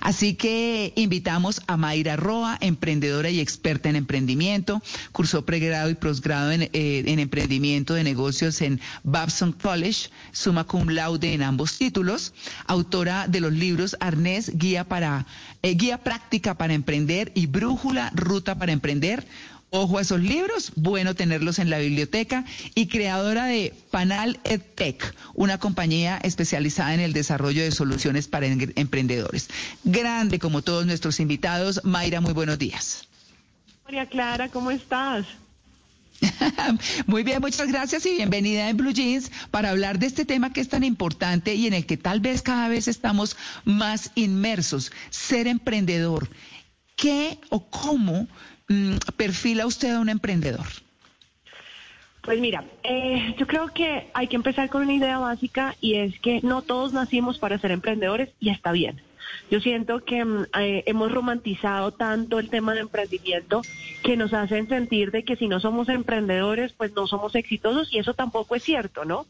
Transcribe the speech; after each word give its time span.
Así 0.00 0.34
que 0.34 0.92
invitamos 0.96 1.60
a 1.66 1.76
Mayra 1.76 2.16
Roa, 2.16 2.56
emprendedora 2.60 3.30
y 3.30 3.38
experta 3.38 3.88
en 3.90 3.96
emprendimiento, 3.96 4.82
cursó 5.12 5.44
pregrado 5.44 5.90
y 5.90 5.94
posgrado 5.94 6.50
en, 6.52 6.62
eh, 6.62 7.04
emprendimiento 7.06 7.94
de 7.94 8.02
negocios 8.02 8.62
en 8.62 8.80
Babson 9.04 9.52
College, 9.52 10.08
suma 10.32 10.64
cum 10.64 10.88
laude 10.88 11.34
en 11.34 11.42
ambos 11.42 11.76
títulos, 11.76 12.32
autora 12.66 13.28
de 13.28 13.40
los 13.40 13.52
libros 13.52 13.96
Arnés, 14.00 14.50
Guía 14.56 14.84
para 14.84 15.26
eh, 15.62 15.74
Guía 15.74 15.98
Práctica 15.98 16.56
para 16.56 16.72
Emprender 16.72 17.30
y 17.34 17.46
Brújula 17.46 18.10
Ruta 18.14 18.58
para 18.58 18.72
Emprender 18.72 19.26
Ojo 19.72 19.98
a 19.98 20.00
esos 20.00 20.20
libros, 20.20 20.72
bueno 20.74 21.14
tenerlos 21.14 21.60
en 21.60 21.70
la 21.70 21.78
biblioteca 21.78 22.44
y 22.74 22.88
creadora 22.88 23.44
de 23.44 23.72
Panal 23.92 24.40
EdTech, 24.42 25.14
una 25.34 25.58
compañía 25.58 26.18
especializada 26.24 26.92
en 26.92 26.98
el 26.98 27.12
desarrollo 27.12 27.62
de 27.62 27.70
soluciones 27.70 28.26
para 28.26 28.46
emprendedores. 28.46 29.48
Grande 29.84 30.40
como 30.40 30.62
todos 30.62 30.86
nuestros 30.86 31.20
invitados. 31.20 31.82
Mayra, 31.84 32.20
muy 32.20 32.32
buenos 32.32 32.58
días. 32.58 33.06
María 33.84 34.06
Clara, 34.06 34.48
¿cómo 34.48 34.72
estás? 34.72 35.26
Muy 37.06 37.22
bien, 37.22 37.40
muchas 37.40 37.68
gracias 37.68 38.04
y 38.04 38.10
bienvenida 38.10 38.68
en 38.68 38.76
Blue 38.76 38.92
Jeans 38.92 39.30
para 39.50 39.70
hablar 39.70 39.98
de 39.98 40.06
este 40.06 40.26
tema 40.26 40.52
que 40.52 40.60
es 40.60 40.68
tan 40.68 40.84
importante 40.84 41.54
y 41.54 41.66
en 41.66 41.72
el 41.72 41.86
que 41.86 41.96
tal 41.96 42.20
vez 42.20 42.42
cada 42.42 42.68
vez 42.68 42.88
estamos 42.88 43.38
más 43.64 44.10
inmersos, 44.16 44.92
ser 45.08 45.46
emprendedor. 45.46 46.28
¿Qué 46.94 47.38
o 47.48 47.70
cómo 47.70 48.28
perfila 49.16 49.66
usted 49.66 49.94
a 49.94 50.00
un 50.00 50.08
emprendedor? 50.08 50.66
Pues 52.22 52.38
mira, 52.38 52.64
eh, 52.82 53.34
yo 53.38 53.46
creo 53.46 53.68
que 53.72 54.10
hay 54.12 54.26
que 54.28 54.36
empezar 54.36 54.68
con 54.68 54.82
una 54.82 54.92
idea 54.92 55.18
básica 55.18 55.74
y 55.80 55.94
es 55.94 56.18
que 56.20 56.40
no 56.42 56.62
todos 56.62 56.92
nacimos 56.92 57.38
para 57.38 57.58
ser 57.58 57.70
emprendedores 57.70 58.28
y 58.40 58.50
está 58.50 58.72
bien. 58.72 59.00
Yo 59.50 59.60
siento 59.60 60.04
que 60.04 60.24
mm, 60.24 60.46
eh, 60.58 60.82
hemos 60.86 61.10
romantizado 61.10 61.92
tanto 61.92 62.38
el 62.38 62.50
tema 62.50 62.74
de 62.74 62.80
emprendimiento 62.80 63.62
que 64.02 64.16
nos 64.16 64.32
hacen 64.34 64.68
sentir 64.68 65.12
de 65.12 65.24
que 65.24 65.36
si 65.36 65.48
no 65.48 65.60
somos 65.60 65.88
emprendedores, 65.88 66.72
pues 66.72 66.92
no 66.92 67.06
somos 67.06 67.34
exitosos 67.34 67.92
y 67.92 67.98
eso 67.98 68.14
tampoco 68.14 68.54
es 68.54 68.62
cierto, 68.62 69.04
¿no? 69.04 69.26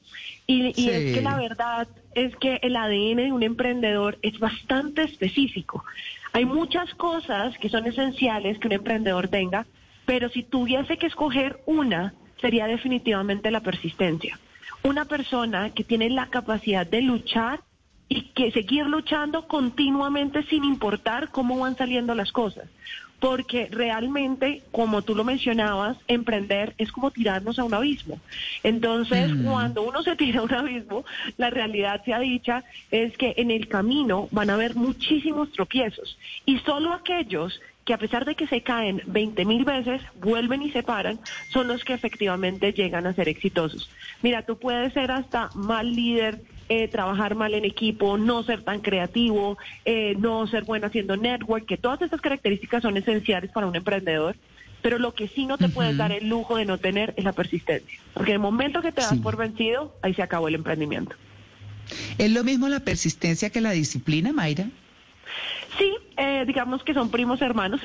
Y, 0.46 0.72
y 0.80 0.90
es 0.90 1.14
que 1.14 1.22
la 1.22 1.36
verdad 1.36 1.88
es 2.14 2.34
que 2.36 2.58
el 2.62 2.76
ADN 2.76 3.16
de 3.16 3.32
un 3.32 3.42
emprendedor 3.42 4.18
es 4.22 4.38
bastante 4.38 5.02
específico. 5.02 5.84
Hay 6.32 6.44
muchas 6.44 6.94
cosas 6.94 7.56
que 7.58 7.68
son 7.68 7.86
esenciales 7.86 8.58
que 8.58 8.68
un 8.68 8.74
emprendedor 8.74 9.28
tenga, 9.28 9.66
pero 10.06 10.28
si 10.28 10.42
tuviese 10.42 10.96
que 10.96 11.06
escoger 11.06 11.60
una, 11.66 12.14
sería 12.40 12.66
definitivamente 12.66 13.50
la 13.50 13.60
persistencia. 13.60 14.38
Una 14.82 15.04
persona 15.04 15.70
que 15.70 15.84
tiene 15.84 16.08
la 16.08 16.28
capacidad 16.30 16.86
de 16.86 17.02
luchar 17.02 17.60
y 18.08 18.32
que 18.32 18.50
seguir 18.50 18.86
luchando 18.86 19.46
continuamente 19.46 20.42
sin 20.44 20.64
importar 20.64 21.30
cómo 21.30 21.58
van 21.58 21.76
saliendo 21.76 22.14
las 22.14 22.32
cosas. 22.32 22.68
Porque 23.20 23.68
realmente, 23.70 24.62
como 24.72 25.02
tú 25.02 25.14
lo 25.14 25.24
mencionabas, 25.24 25.98
emprender 26.08 26.74
es 26.78 26.90
como 26.90 27.10
tirarnos 27.10 27.58
a 27.58 27.64
un 27.64 27.74
abismo. 27.74 28.18
Entonces, 28.62 29.30
mm. 29.30 29.44
cuando 29.44 29.82
uno 29.82 30.02
se 30.02 30.16
tira 30.16 30.40
a 30.40 30.44
un 30.44 30.54
abismo, 30.54 31.04
la 31.36 31.50
realidad 31.50 32.02
sea 32.04 32.18
dicha 32.18 32.64
es 32.90 33.16
que 33.16 33.34
en 33.36 33.50
el 33.50 33.68
camino 33.68 34.28
van 34.30 34.50
a 34.50 34.54
haber 34.54 34.74
muchísimos 34.74 35.52
tropiezos. 35.52 36.18
Y 36.46 36.58
solo 36.60 36.92
aquellos 36.94 37.60
que 37.84 37.94
a 37.94 37.98
pesar 37.98 38.24
de 38.24 38.34
que 38.34 38.46
se 38.46 38.62
caen 38.62 39.02
20 39.06 39.44
mil 39.44 39.64
veces, 39.64 40.02
vuelven 40.20 40.62
y 40.62 40.70
se 40.70 40.82
paran, 40.82 41.18
son 41.48 41.66
los 41.66 41.84
que 41.84 41.94
efectivamente 41.94 42.72
llegan 42.72 43.06
a 43.06 43.14
ser 43.14 43.28
exitosos. 43.28 43.90
Mira, 44.22 44.42
tú 44.42 44.58
puedes 44.58 44.92
ser 44.92 45.10
hasta 45.10 45.50
mal 45.54 45.94
líder, 45.94 46.40
eh, 46.70 46.86
trabajar 46.86 47.34
mal 47.34 47.52
en 47.54 47.64
equipo, 47.64 48.16
no 48.16 48.44
ser 48.44 48.62
tan 48.62 48.78
creativo, 48.78 49.58
eh, 49.84 50.14
no 50.20 50.46
ser 50.46 50.62
bueno 50.62 50.86
haciendo 50.86 51.16
network, 51.16 51.66
que 51.66 51.76
todas 51.76 52.00
estas 52.00 52.20
características 52.20 52.82
son 52.82 52.96
esenciales 52.96 53.50
para 53.50 53.66
un 53.66 53.74
emprendedor. 53.74 54.36
Pero 54.80 55.00
lo 55.00 55.12
que 55.12 55.26
sí 55.26 55.46
no 55.46 55.58
te 55.58 55.68
puedes 55.68 55.96
dar 55.96 56.12
el 56.12 56.28
lujo 56.28 56.56
de 56.56 56.64
no 56.64 56.78
tener 56.78 57.12
es 57.16 57.24
la 57.24 57.32
persistencia. 57.32 57.98
Porque 58.14 58.30
en 58.30 58.36
el 58.36 58.40
momento 58.40 58.80
que 58.80 58.92
te 58.92 59.02
das 59.02 59.18
por 59.18 59.36
vencido, 59.36 59.94
ahí 60.00 60.14
se 60.14 60.22
acabó 60.22 60.46
el 60.46 60.54
emprendimiento. 60.54 61.16
¿Es 62.18 62.30
lo 62.30 62.44
mismo 62.44 62.68
la 62.68 62.80
persistencia 62.80 63.50
que 63.50 63.60
la 63.60 63.72
disciplina, 63.72 64.32
Mayra? 64.32 64.70
Sí, 65.76 65.92
eh, 66.16 66.44
digamos 66.46 66.84
que 66.84 66.94
son 66.94 67.10
primos 67.10 67.42
hermanos, 67.42 67.80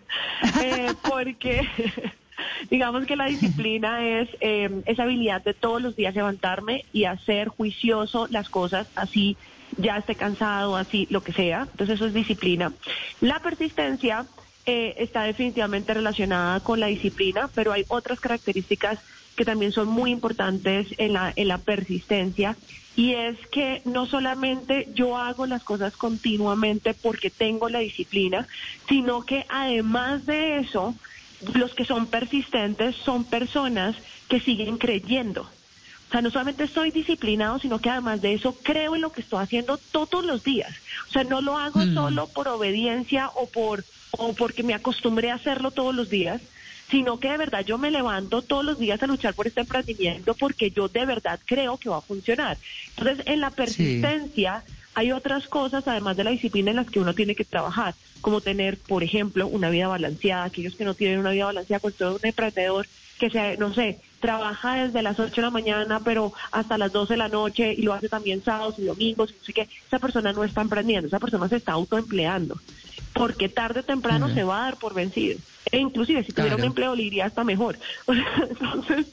eh, 0.62 0.94
porque 1.08 1.68
digamos 2.70 3.06
que 3.06 3.16
la 3.16 3.26
disciplina 3.26 4.06
es 4.20 4.28
eh, 4.40 4.82
esa 4.86 5.04
habilidad 5.04 5.42
de 5.42 5.54
todos 5.54 5.80
los 5.80 5.96
días 5.96 6.14
levantarme 6.14 6.84
y 6.92 7.04
hacer 7.04 7.48
juicioso 7.48 8.26
las 8.28 8.48
cosas 8.48 8.86
así 8.94 9.36
ya 9.76 9.96
esté 9.96 10.16
cansado, 10.16 10.76
así 10.76 11.06
lo 11.10 11.22
que 11.22 11.32
sea. 11.32 11.68
Entonces 11.70 11.94
eso 11.94 12.06
es 12.06 12.12
disciplina. 12.12 12.72
La 13.20 13.38
persistencia 13.38 14.26
está 14.66 15.22
definitivamente 15.22 15.94
relacionada 15.94 16.60
con 16.60 16.78
la 16.78 16.86
disciplina, 16.86 17.50
pero 17.54 17.72
hay 17.72 17.84
otras 17.88 18.20
características 18.20 19.00
que 19.36 19.44
también 19.44 19.72
son 19.72 19.88
muy 19.88 20.10
importantes 20.10 20.86
en 20.98 21.14
la, 21.14 21.32
en 21.34 21.48
la 21.48 21.58
persistencia 21.58 22.56
y 22.96 23.14
es 23.14 23.38
que 23.50 23.80
no 23.84 24.06
solamente 24.06 24.88
yo 24.92 25.16
hago 25.16 25.46
las 25.46 25.64
cosas 25.64 25.96
continuamente 25.96 26.92
porque 26.92 27.30
tengo 27.30 27.68
la 27.68 27.78
disciplina, 27.78 28.46
sino 28.88 29.24
que 29.24 29.46
además 29.48 30.26
de 30.26 30.58
eso, 30.58 30.94
los 31.54 31.74
que 31.74 31.84
son 31.84 32.06
persistentes 32.06 32.96
son 32.96 33.24
personas 33.24 33.96
que 34.28 34.40
siguen 34.40 34.78
creyendo. 34.78 35.42
O 35.42 36.12
sea, 36.12 36.22
no 36.22 36.30
solamente 36.30 36.64
estoy 36.64 36.90
disciplinado, 36.90 37.60
sino 37.60 37.78
que 37.78 37.88
además 37.88 38.20
de 38.20 38.34
eso 38.34 38.56
creo 38.62 38.96
en 38.96 39.02
lo 39.02 39.12
que 39.12 39.20
estoy 39.20 39.42
haciendo 39.42 39.78
todos 39.78 40.24
los 40.24 40.42
días. 40.42 40.72
O 41.08 41.12
sea, 41.12 41.22
no 41.22 41.40
lo 41.40 41.56
hago 41.56 41.78
mm. 41.80 41.94
solo 41.94 42.26
por 42.26 42.48
obediencia 42.48 43.28
o 43.28 43.46
por 43.46 43.84
o 44.12 44.32
porque 44.32 44.64
me 44.64 44.74
acostumbré 44.74 45.30
a 45.30 45.36
hacerlo 45.36 45.70
todos 45.70 45.94
los 45.94 46.10
días, 46.10 46.40
sino 46.90 47.20
que 47.20 47.30
de 47.30 47.36
verdad 47.36 47.64
yo 47.64 47.78
me 47.78 47.92
levanto 47.92 48.42
todos 48.42 48.64
los 48.64 48.78
días 48.78 49.00
a 49.02 49.06
luchar 49.06 49.34
por 49.34 49.46
este 49.46 49.60
emprendimiento 49.60 50.34
porque 50.34 50.72
yo 50.72 50.88
de 50.88 51.06
verdad 51.06 51.38
creo 51.44 51.76
que 51.76 51.88
va 51.88 51.98
a 51.98 52.02
funcionar. 52.02 52.58
Entonces, 52.96 53.24
en 53.26 53.40
la 53.40 53.50
persistencia 53.50 54.64
hay 54.94 55.12
otras 55.12 55.46
cosas, 55.48 55.86
además 55.86 56.16
de 56.16 56.24
la 56.24 56.30
disciplina, 56.30 56.70
en 56.70 56.76
las 56.76 56.90
que 56.90 57.00
uno 57.00 57.14
tiene 57.14 57.34
que 57.34 57.44
trabajar, 57.44 57.94
como 58.20 58.40
tener, 58.40 58.78
por 58.78 59.02
ejemplo, 59.02 59.46
una 59.46 59.70
vida 59.70 59.88
balanceada. 59.88 60.44
Aquellos 60.44 60.76
que 60.76 60.84
no 60.84 60.94
tienen 60.94 61.18
una 61.18 61.30
vida 61.30 61.46
balanceada, 61.46 61.80
con 61.80 61.92
todo 61.92 62.16
un 62.16 62.26
emprendedor 62.26 62.86
que 63.18 63.30
sea, 63.30 63.54
no 63.56 63.74
sé, 63.74 64.00
trabaja 64.18 64.86
desde 64.86 65.02
las 65.02 65.20
8 65.20 65.34
de 65.34 65.42
la 65.42 65.50
mañana, 65.50 66.00
pero 66.00 66.32
hasta 66.52 66.78
las 66.78 66.90
12 66.90 67.14
de 67.14 67.18
la 67.18 67.28
noche 67.28 67.74
y 67.76 67.82
lo 67.82 67.92
hace 67.92 68.08
también 68.08 68.42
sábados 68.42 68.78
y 68.78 68.84
domingos, 68.84 69.34
así 69.42 69.52
que 69.52 69.68
esa 69.86 69.98
persona 69.98 70.32
no 70.32 70.42
está 70.42 70.62
emprendiendo, 70.62 71.06
esa 71.06 71.18
persona 71.18 71.48
se 71.48 71.56
está 71.56 71.72
autoempleando 71.72 72.58
porque 73.12 73.48
tarde 73.48 73.80
o 73.80 73.82
temprano 73.82 74.32
se 74.32 74.44
va 74.44 74.60
a 74.60 74.64
dar 74.64 74.76
por 74.78 74.94
vencido. 74.94 75.38
E 75.70 75.78
inclusive 75.78 76.24
si 76.24 76.32
tuviera 76.32 76.56
un 76.56 76.64
empleo 76.64 76.94
le 76.94 77.04
iría 77.04 77.26
hasta 77.26 77.44
mejor. 77.44 77.78
Entonces, 78.08 79.06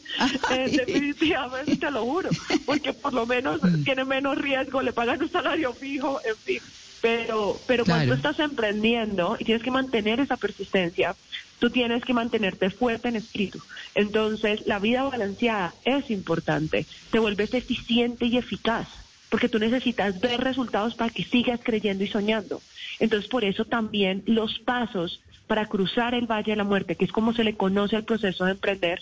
eh, 0.52 0.70
definitivamente 0.70 1.76
te 1.76 1.92
lo 1.92 2.04
juro, 2.04 2.30
porque 2.66 2.94
por 2.94 3.14
lo 3.14 3.26
menos 3.26 3.62
mm. 3.62 3.84
tiene 3.84 4.06
menos 4.06 4.38
riesgo, 4.38 4.82
le 4.82 4.94
pagan 4.94 5.22
un 5.22 5.30
salario 5.30 5.74
fijo, 5.74 6.20
en 6.24 6.36
fin. 6.38 6.60
Pero, 7.02 7.60
pero 7.68 7.86
cuando 7.86 8.16
estás 8.16 8.40
emprendiendo 8.40 9.38
y 9.40 9.46
tienes 9.46 9.62
que 9.62 9.70
mantener 9.70 10.20
esa 10.20 10.36
persistencia, 10.36 11.16
tú 11.60 11.70
tienes 11.70 12.04
que 12.04 12.14
mantenerte 12.14 12.72
fuerte 12.72 13.10
en 13.10 13.18
espíritu. 13.18 13.62
Entonces, 13.94 14.66
la 14.66 14.80
vida 14.80 15.04
balanceada 15.04 15.76
es 15.86 16.10
importante, 16.10 16.88
te 17.12 17.20
vuelves 17.20 17.54
eficiente 17.54 18.26
y 18.26 18.38
eficaz 18.38 18.88
porque 19.30 19.50
tú 19.50 19.60
necesitas 19.60 20.20
ver 20.20 20.40
resultados 20.40 20.96
para 20.96 21.10
que 21.10 21.24
sigas 21.24 21.60
creyendo 21.64 22.04
y 22.04 22.08
soñando. 22.08 22.62
Entonces, 23.00 23.30
por 23.30 23.44
eso 23.44 23.66
también 23.66 24.24
los 24.26 24.60
pasos 24.60 25.22
para 25.48 25.66
cruzar 25.66 26.14
el 26.14 26.28
Valle 26.28 26.52
de 26.52 26.58
la 26.58 26.64
Muerte, 26.64 26.96
que 26.96 27.06
es 27.06 27.12
como 27.12 27.34
se 27.34 27.44
le 27.44 27.56
conoce 27.56 27.96
al 27.96 28.04
proceso 28.04 28.46
de 28.46 28.52
emprender, 28.52 29.02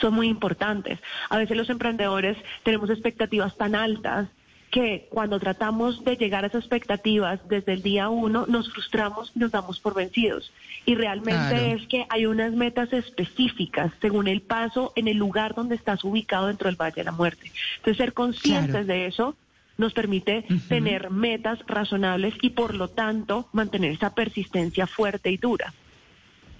son 0.00 0.14
muy 0.14 0.28
importantes. 0.28 0.98
A 1.30 1.38
veces 1.38 1.56
los 1.56 1.70
emprendedores 1.70 2.36
tenemos 2.62 2.90
expectativas 2.90 3.56
tan 3.56 3.74
altas 3.74 4.28
que 4.70 5.06
cuando 5.10 5.38
tratamos 5.38 6.04
de 6.04 6.16
llegar 6.16 6.44
a 6.44 6.48
esas 6.48 6.62
expectativas 6.62 7.40
desde 7.48 7.72
el 7.72 7.82
día 7.82 8.08
uno 8.08 8.46
nos 8.46 8.70
frustramos 8.70 9.32
y 9.34 9.38
nos 9.38 9.52
damos 9.52 9.80
por 9.80 9.94
vencidos. 9.94 10.52
Y 10.84 10.94
realmente 10.96 11.72
es 11.72 11.86
que 11.86 12.04
hay 12.08 12.26
unas 12.26 12.52
metas 12.52 12.92
específicas 12.92 13.92
según 14.00 14.28
el 14.28 14.42
paso 14.42 14.92
en 14.96 15.08
el 15.08 15.16
lugar 15.16 15.54
donde 15.54 15.76
estás 15.76 16.04
ubicado 16.04 16.48
dentro 16.48 16.68
del 16.68 16.76
Valle 16.76 16.96
de 16.96 17.04
la 17.04 17.12
Muerte. 17.12 17.50
Entonces 17.76 17.96
ser 17.96 18.12
conscientes 18.12 18.86
de 18.86 19.06
eso 19.06 19.34
nos 19.78 19.92
permite 19.92 20.44
tener 20.68 21.10
metas 21.10 21.58
razonables 21.66 22.34
y 22.42 22.50
por 22.50 22.74
lo 22.74 22.88
tanto 22.88 23.48
mantener 23.52 23.92
esa 23.92 24.14
persistencia 24.14 24.86
fuerte 24.86 25.30
y 25.30 25.36
dura. 25.36 25.72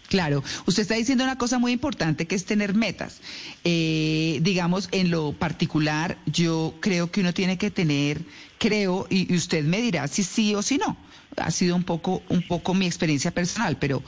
Claro, 0.09 0.43
usted 0.67 0.83
está 0.83 0.95
diciendo 0.95 1.25
una 1.25 1.37
cosa 1.37 1.59
muy 1.59 1.73
importante 1.73 2.27
que 2.27 2.37
es 2.37 2.45
tener 2.45 2.75
metas. 2.75 3.21
Eh, 3.65 4.39
digamos, 4.43 4.89
en 4.93 5.11
lo 5.11 5.33
particular, 5.33 6.17
yo 6.27 6.75
creo 6.81 7.11
que 7.11 7.21
uno 7.21 7.35
tiene 7.35 7.59
que 7.59 7.71
tener, 7.71 8.23
creo, 8.59 9.07
y, 9.11 9.33
y, 9.33 9.37
usted 9.37 9.65
me 9.65 9.81
dirá 9.81 10.07
si 10.07 10.23
sí 10.23 10.55
o 10.55 10.63
si 10.63 10.79
no. 10.79 10.97
Ha 11.37 11.51
sido 11.51 11.75
un 11.75 11.83
poco, 11.83 12.23
un 12.29 12.43
poco 12.43 12.73
mi 12.73 12.87
experiencia 12.87 13.33
personal, 13.33 13.79
pero 13.79 14.03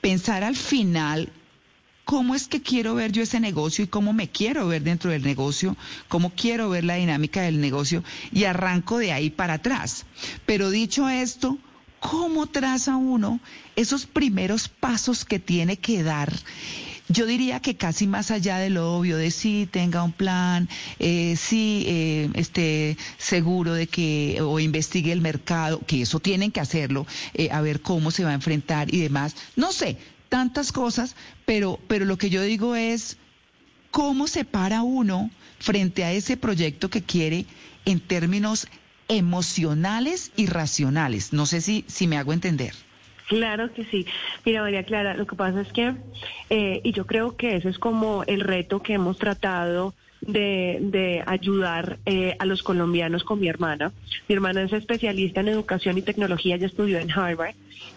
pensar 0.00 0.44
al 0.44 0.56
final 0.56 1.30
cómo 2.04 2.34
es 2.34 2.48
que 2.48 2.60
quiero 2.60 2.94
ver 2.94 3.12
yo 3.12 3.22
ese 3.22 3.40
negocio 3.40 3.84
y 3.84 3.88
cómo 3.88 4.12
me 4.12 4.28
quiero 4.28 4.66
ver 4.68 4.82
dentro 4.82 5.10
del 5.10 5.22
negocio, 5.22 5.76
cómo 6.08 6.32
quiero 6.34 6.70
ver 6.70 6.84
la 6.84 6.96
dinámica 6.96 7.42
del 7.42 7.60
negocio 7.60 8.02
y 8.32 8.44
arranco 8.44 8.98
de 8.98 9.12
ahí 9.12 9.30
para 9.30 9.54
atrás. 9.54 10.04
Pero 10.46 10.70
dicho 10.70 11.08
esto, 11.08 11.58
¿cómo 12.00 12.46
traza 12.46 12.96
uno 12.96 13.40
esos 13.76 14.06
primeros 14.06 14.68
pasos 14.68 15.24
que 15.24 15.38
tiene 15.38 15.76
que 15.76 16.02
dar? 16.02 16.32
Yo 17.08 17.26
diría 17.26 17.60
que 17.60 17.76
casi 17.76 18.06
más 18.06 18.30
allá 18.30 18.58
de 18.58 18.70
lo 18.70 18.94
obvio, 18.94 19.18
de 19.18 19.30
sí 19.30 19.68
tenga 19.70 20.02
un 20.02 20.12
plan, 20.12 20.68
eh, 20.98 21.34
sí 21.36 21.84
eh, 21.86 22.30
esté 22.34 22.96
seguro 23.18 23.74
de 23.74 23.86
que 23.86 24.40
o 24.40 24.58
investigue 24.60 25.12
el 25.12 25.20
mercado, 25.20 25.80
que 25.86 26.02
eso 26.02 26.20
tienen 26.20 26.52
que 26.52 26.60
hacerlo, 26.60 27.06
eh, 27.34 27.50
a 27.52 27.60
ver 27.60 27.82
cómo 27.82 28.10
se 28.10 28.24
va 28.24 28.30
a 28.30 28.34
enfrentar 28.34 28.94
y 28.94 29.00
demás. 29.00 29.34
No 29.56 29.72
sé, 29.72 29.98
tantas 30.32 30.72
cosas, 30.72 31.14
pero, 31.44 31.78
pero 31.88 32.06
lo 32.06 32.16
que 32.16 32.30
yo 32.30 32.40
digo 32.40 32.74
es 32.74 33.18
cómo 33.90 34.26
se 34.26 34.46
para 34.46 34.80
uno 34.80 35.30
frente 35.58 36.04
a 36.04 36.12
ese 36.12 36.38
proyecto 36.38 36.88
que 36.88 37.02
quiere 37.02 37.44
en 37.84 38.00
términos 38.00 38.66
emocionales 39.08 40.32
y 40.34 40.46
racionales. 40.46 41.34
No 41.34 41.44
sé 41.44 41.60
si, 41.60 41.84
si 41.86 42.06
me 42.06 42.16
hago 42.16 42.32
entender. 42.32 42.72
Claro 43.28 43.74
que 43.74 43.84
sí. 43.84 44.06
Mira, 44.46 44.62
María 44.62 44.84
Clara, 44.84 45.14
lo 45.14 45.26
que 45.26 45.36
pasa 45.36 45.60
es 45.60 45.70
que, 45.70 45.96
eh, 46.48 46.80
y 46.82 46.92
yo 46.92 47.06
creo 47.06 47.36
que 47.36 47.56
ese 47.56 47.68
es 47.68 47.78
como 47.78 48.24
el 48.24 48.40
reto 48.40 48.80
que 48.80 48.94
hemos 48.94 49.18
tratado 49.18 49.92
de, 50.22 50.78
de 50.80 51.22
ayudar 51.26 51.98
eh, 52.06 52.36
a 52.38 52.46
los 52.46 52.62
colombianos 52.62 53.24
con 53.24 53.40
mi 53.40 53.48
hermana. 53.48 53.92
Mi 54.28 54.34
hermana 54.34 54.62
es 54.62 54.72
especialista 54.72 55.40
en 55.40 55.48
educación 55.48 55.98
y 55.98 56.02
tecnología, 56.02 56.56
ella 56.56 56.66
estudió 56.66 56.98
en 56.98 57.10
Harvard. 57.10 57.54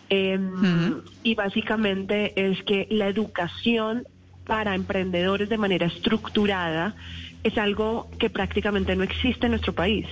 Em, 0.10 1.02
y 1.24 1.34
básicamente 1.34 2.34
es 2.36 2.62
que 2.64 2.88
la 2.92 3.08
educación 3.08 4.08
para 4.46 4.76
emprendedores 4.76 5.50
de 5.50 5.58
manera 5.58 5.88
estructurada 5.88 6.96
es 7.46 7.60
algo 7.60 8.10
que 8.18 8.32
prácticamente 8.32 8.96
no 8.96 9.04
existe 9.04 9.46
en 9.46 9.52
nuestro 9.52 9.74
país. 9.74 10.08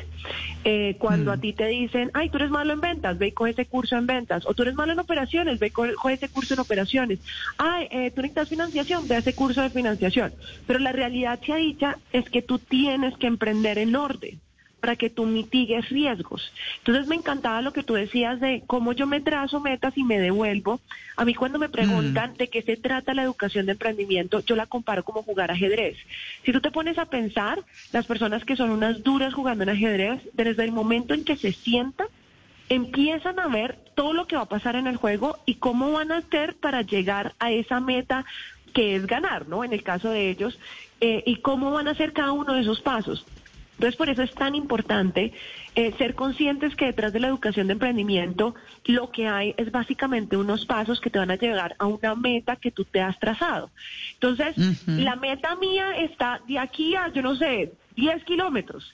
Eh, 0.63 0.97
cuando 0.99 1.31
a 1.31 1.37
mm. 1.37 1.41
ti 1.41 1.53
te 1.53 1.65
dicen, 1.65 2.11
ay, 2.13 2.29
tú 2.29 2.37
eres 2.37 2.51
malo 2.51 2.73
en 2.73 2.79
ventas, 2.79 3.17
ve 3.17 3.27
y 3.27 3.31
coge 3.31 3.51
ese 3.51 3.65
curso 3.65 3.97
en 3.97 4.05
ventas, 4.05 4.45
o 4.45 4.53
tú 4.53 4.61
eres 4.61 4.75
malo 4.75 4.93
en 4.93 4.99
operaciones, 4.99 5.59
ve 5.59 5.67
y 5.67 5.71
coge, 5.71 6.13
ese 6.13 6.29
curso 6.29 6.53
en 6.53 6.59
operaciones, 6.59 7.19
ay, 7.57 7.87
eh, 7.89 8.11
tú 8.11 8.21
necesitas 8.21 8.49
financiación, 8.49 9.07
ve 9.07 9.17
ese 9.17 9.33
curso 9.33 9.63
de 9.63 9.71
financiación. 9.71 10.31
Pero 10.67 10.77
la 10.77 10.91
realidad, 10.91 11.39
se 11.43 11.53
ha 11.53 11.55
dicha, 11.55 11.97
es 12.11 12.29
que 12.29 12.43
tú 12.43 12.59
tienes 12.59 13.17
que 13.17 13.25
emprender 13.25 13.79
en 13.79 13.95
orden 13.95 14.39
para 14.83 14.97
que 14.97 15.09
tú 15.09 15.25
mitigues 15.25 15.87
riesgos. 15.87 16.51
Entonces 16.79 17.07
me 17.07 17.15
encantaba 17.15 17.61
lo 17.61 17.71
que 17.71 17.83
tú 17.83 17.93
decías 17.93 18.41
de 18.41 18.63
cómo 18.67 18.91
yo 18.91 19.07
me 19.07 19.21
trazo 19.21 19.61
metas 19.61 19.97
y 19.97 20.03
me 20.03 20.19
devuelvo. 20.19 20.81
A 21.15 21.23
mí 21.23 21.33
cuando 21.33 21.57
me 21.57 21.69
preguntan 21.69 22.31
mm. 22.31 22.35
de 22.35 22.49
qué 22.49 22.63
se 22.63 22.75
trata 22.75 23.13
la 23.13 23.23
educación 23.23 23.65
de 23.65 23.71
emprendimiento, 23.71 24.41
yo 24.41 24.57
la 24.57 24.65
comparo 24.65 25.05
como 25.05 25.23
jugar 25.23 25.51
ajedrez. 25.51 25.95
Si 26.43 26.51
tú 26.51 26.59
te 26.59 26.69
pones 26.69 26.97
a 26.97 27.05
pensar, 27.05 27.63
las 27.93 28.05
personas 28.05 28.43
que 28.43 28.57
son 28.57 28.71
unas 28.71 29.03
duras 29.03 29.33
jugando 29.33 29.63
en 29.63 29.69
ajedrez, 29.69 30.19
desde 30.33 30.65
el 30.65 30.73
momento 30.73 31.13
en 31.13 31.23
que 31.23 31.37
se 31.37 31.53
sientan, 31.53 32.07
empiezan 32.67 33.39
a 33.39 33.47
ver 33.47 33.77
todo 33.95 34.11
lo 34.11 34.27
que 34.27 34.35
va 34.35 34.41
a 34.41 34.49
pasar 34.49 34.75
en 34.75 34.87
el 34.87 34.97
juego 34.97 35.37
y 35.45 35.55
cómo 35.55 35.93
van 35.93 36.11
a 36.11 36.17
hacer 36.17 36.55
para 36.55 36.81
llegar 36.81 37.35
a 37.39 37.53
esa 37.53 37.79
meta 37.79 38.25
que 38.73 38.97
es 38.97 39.07
ganar, 39.07 39.47
¿no? 39.47 39.63
En 39.63 39.71
el 39.71 39.81
caso 39.81 40.09
de 40.09 40.29
ellos, 40.29 40.59
eh, 40.99 41.23
y 41.25 41.37
cómo 41.37 41.71
van 41.71 41.87
a 41.87 41.91
hacer 41.91 42.11
cada 42.11 42.33
uno 42.33 42.53
de 42.53 42.63
esos 42.63 42.81
pasos. 42.81 43.25
Entonces, 43.73 43.95
por 43.95 44.09
eso 44.09 44.21
es 44.21 44.33
tan 44.33 44.55
importante 44.55 45.33
eh, 45.75 45.93
ser 45.97 46.15
conscientes 46.15 46.75
que 46.75 46.85
detrás 46.85 47.11
de 47.11 47.19
la 47.19 47.27
educación 47.27 47.67
de 47.67 47.73
emprendimiento 47.73 48.55
lo 48.85 49.11
que 49.11 49.27
hay 49.27 49.55
es 49.57 49.71
básicamente 49.71 50.37
unos 50.37 50.65
pasos 50.65 51.01
que 51.01 51.09
te 51.09 51.19
van 51.19 51.31
a 51.31 51.35
llegar 51.35 51.75
a 51.79 51.87
una 51.87 52.15
meta 52.15 52.55
que 52.55 52.71
tú 52.71 52.85
te 52.85 53.01
has 53.01 53.17
trazado. 53.19 53.71
Entonces, 54.13 54.55
la 54.87 55.15
meta 55.15 55.55
mía 55.55 55.97
está 55.97 56.41
de 56.47 56.59
aquí 56.59 56.95
a, 56.95 57.11
yo 57.11 57.21
no 57.21 57.35
sé, 57.35 57.73
10 57.95 58.23
kilómetros. 58.23 58.93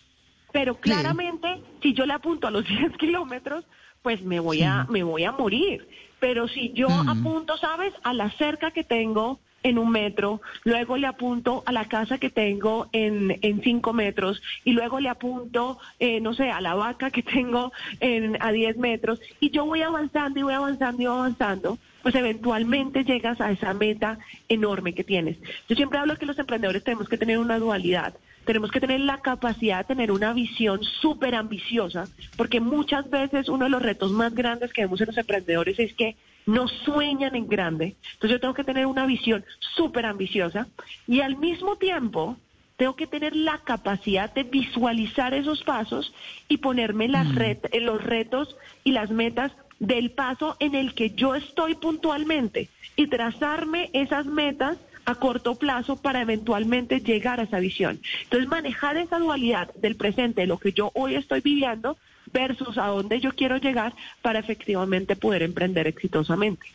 Pero 0.51 0.79
claramente, 0.79 1.61
si 1.81 1.93
yo 1.93 2.05
le 2.05 2.13
apunto 2.13 2.47
a 2.47 2.51
los 2.51 2.65
10 2.67 2.97
kilómetros, 2.97 3.65
pues 4.01 4.21
me 4.21 4.39
voy 4.39 4.63
a, 4.63 4.85
me 4.89 5.03
voy 5.03 5.25
a 5.25 5.31
morir. 5.31 5.87
Pero 6.19 6.47
si 6.47 6.71
yo 6.73 6.87
apunto, 6.89 7.57
¿sabes? 7.57 7.93
A 8.03 8.13
la 8.13 8.29
cerca 8.31 8.71
que 8.71 8.83
tengo 8.83 9.39
en 9.63 9.77
un 9.77 9.91
metro, 9.91 10.41
luego 10.63 10.97
le 10.97 11.07
apunto 11.07 11.63
a 11.65 11.71
la 11.71 11.85
casa 11.85 12.17
que 12.17 12.29
tengo 12.29 12.89
en, 12.91 13.37
en 13.41 13.61
cinco 13.61 13.93
metros 13.93 14.41
y 14.63 14.71
luego 14.71 14.99
le 14.99 15.09
apunto, 15.09 15.79
eh, 15.99 16.19
no 16.21 16.33
sé, 16.33 16.49
a 16.51 16.61
la 16.61 16.75
vaca 16.75 17.11
que 17.11 17.23
tengo 17.35 17.71
en, 17.99 18.41
a 18.41 18.51
diez 18.51 18.77
metros 18.77 19.19
y 19.39 19.49
yo 19.51 19.65
voy 19.65 19.81
avanzando 19.81 20.39
y 20.39 20.43
voy 20.43 20.53
avanzando 20.53 21.01
y 21.01 21.05
voy 21.05 21.15
avanzando, 21.15 21.77
pues 22.01 22.15
eventualmente 22.15 23.03
llegas 23.03 23.41
a 23.41 23.51
esa 23.51 23.73
meta 23.73 24.19
enorme 24.47 24.93
que 24.93 25.03
tienes. 25.03 25.37
Yo 25.67 25.75
siempre 25.75 25.99
hablo 25.99 26.17
que 26.17 26.25
los 26.25 26.39
emprendedores 26.39 26.83
tenemos 26.83 27.09
que 27.09 27.17
tener 27.17 27.39
una 27.39 27.59
dualidad 27.59 28.13
tenemos 28.45 28.71
que 28.71 28.79
tener 28.79 29.01
la 29.01 29.19
capacidad 29.19 29.79
de 29.79 29.83
tener 29.83 30.11
una 30.11 30.33
visión 30.33 30.83
súper 30.83 31.35
ambiciosa, 31.35 32.07
porque 32.35 32.59
muchas 32.59 33.07
veces 33.07 33.47
uno 33.47 33.65
de 33.65 33.69
los 33.69 33.79
retos 33.79 34.11
más 34.11 34.33
grandes 34.33 34.73
que 34.73 34.81
vemos 34.81 34.99
en 35.01 35.05
los 35.05 35.17
emprendedores 35.19 35.77
es 35.77 35.93
que 35.93 36.15
no 36.45 36.67
sueñan 36.67 37.35
en 37.35 37.47
grande. 37.47 37.95
Entonces 38.13 38.31
yo 38.31 38.39
tengo 38.39 38.53
que 38.53 38.63
tener 38.63 38.85
una 38.85 39.05
visión 39.05 39.45
súper 39.75 40.05
ambiciosa 40.05 40.67
y 41.07 41.21
al 41.21 41.37
mismo 41.37 41.75
tiempo 41.77 42.37
tengo 42.77 42.95
que 42.95 43.07
tener 43.07 43.35
la 43.35 43.57
capacidad 43.59 44.33
de 44.33 44.43
visualizar 44.43 45.33
esos 45.33 45.63
pasos 45.63 46.13
y 46.47 46.57
ponerme 46.57 47.09
las 47.09 47.27
mm. 47.27 47.41
en 47.71 47.85
los 47.85 48.03
retos 48.03 48.55
y 48.83 48.93
las 48.93 49.11
metas 49.11 49.51
del 49.79 50.11
paso 50.11 50.55
en 50.59 50.75
el 50.75 50.93
que 50.93 51.11
yo 51.11 51.35
estoy 51.35 51.75
puntualmente 51.75 52.69
y 52.95 53.07
trazarme 53.07 53.89
esas 53.93 54.25
metas 54.25 54.77
a 55.05 55.15
corto 55.15 55.55
plazo 55.55 56.01
para 56.01 56.21
eventualmente 56.21 56.99
llegar 56.99 57.39
a 57.39 57.43
esa 57.43 57.59
visión. 57.59 57.99
Entonces, 58.23 58.47
manejar 58.47 58.97
esa 58.97 59.17
dualidad 59.17 59.73
del 59.75 59.95
presente, 59.95 60.41
de 60.41 60.47
lo 60.47 60.59
que 60.59 60.71
yo 60.71 60.91
hoy 60.93 61.15
estoy 61.15 61.41
viviendo, 61.41 61.97
versus 62.33 62.77
a 62.77 62.87
dónde 62.87 63.19
yo 63.19 63.31
quiero 63.33 63.57
llegar 63.57 63.93
para 64.21 64.39
efectivamente 64.39 65.15
poder 65.15 65.43
emprender 65.43 65.87
exitosamente. 65.87 66.67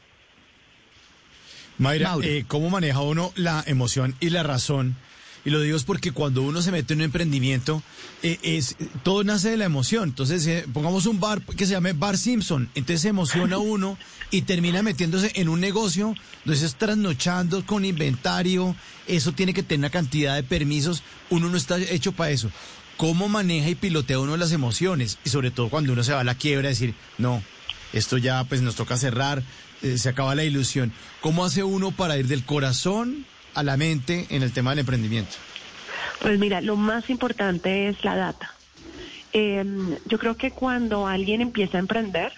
Mayra, 1.79 2.15
eh, 2.23 2.45
¿cómo 2.47 2.71
maneja 2.71 3.01
uno 3.01 3.33
la 3.35 3.65
emoción 3.67 4.15
y 4.21 4.31
la 4.31 4.43
razón? 4.43 4.97
Y 5.45 5.51
lo 5.51 5.61
digo 5.61 5.77
es 5.77 5.85
porque 5.85 6.12
cuando 6.12 6.43
uno 6.43 6.62
se 6.62 6.73
mete 6.73 6.95
en 6.95 7.01
un 7.01 7.05
emprendimiento, 7.05 7.83
eh, 8.23 8.39
es, 8.43 8.77
todo 9.03 9.25
nace 9.25 9.51
de 9.51 9.59
la 9.59 9.67
emoción. 9.67 10.09
Entonces, 10.09 10.47
eh, 10.47 10.65
pongamos 10.73 11.05
un 11.05 11.21
bar 11.21 11.43
que 11.43 11.67
se 11.67 11.73
llame 11.73 11.93
Bar 11.93 12.17
Simpson. 12.17 12.71
Entonces 12.75 13.03
se 13.03 13.09
emociona 13.09 13.59
uno 13.59 13.99
y 14.31 14.43
termina 14.43 14.83
metiéndose 14.83 15.33
en 15.35 15.51
un 15.51 15.61
negocio 15.61 16.15
donde 16.45 16.65
es 16.65 16.75
trasnochando 16.77 17.67
con 17.67 17.85
inventario. 17.85 18.75
Eso 19.06 19.33
tiene 19.33 19.53
que 19.53 19.62
tener 19.62 19.81
una 19.81 19.91
cantidad 19.91 20.35
de 20.35 20.45
permisos. 20.45 21.03
Uno 21.29 21.51
no 21.51 21.59
está 21.59 21.79
hecho 21.79 22.12
para 22.12 22.31
eso. 22.31 22.51
¿Cómo 22.96 23.29
maneja 23.29 23.69
y 23.69 23.75
pilotea 23.75 24.20
uno 24.20 24.37
las 24.37 24.52
emociones? 24.52 25.19
Y 25.25 25.31
sobre 25.31 25.50
todo 25.50 25.69
cuando 25.69 25.93
uno 25.93 26.05
se 26.05 26.12
va 26.12 26.20
a 26.20 26.25
la 26.25 26.37
quiebra, 26.37 26.69
decir, 26.69 26.94
no, 27.19 27.43
esto 27.93 28.19
ya 28.19 28.44
pues 28.44 28.62
nos 28.62 28.76
toca 28.76 28.96
cerrar, 28.96 29.43
eh, 29.82 29.99
se 29.99 30.08
acaba 30.08 30.34
la 30.34 30.44
ilusión. 30.44 30.93
¿Cómo 31.20 31.44
hace 31.44 31.65
uno 31.65 31.91
para 31.91 32.17
ir 32.17 32.29
del 32.29 32.44
corazón 32.44 33.27
a 33.55 33.63
la 33.63 33.77
mente 33.77 34.27
en 34.31 34.43
el 34.43 34.53
tema 34.53 34.70
del 34.70 34.81
emprendimiento? 34.81 35.36
Pues 36.20 36.39
mira, 36.39 36.60
lo 36.60 36.77
más 36.77 37.10
importante 37.10 37.89
es 37.89 38.05
la 38.05 38.17
data. 38.17 38.55
Em, 39.32 39.96
yo 40.06 40.19
creo 40.19 40.36
que 40.36 40.53
cuando 40.53 41.08
alguien 41.08 41.41
empieza 41.41 41.77
a 41.77 41.81
emprender, 41.81 42.32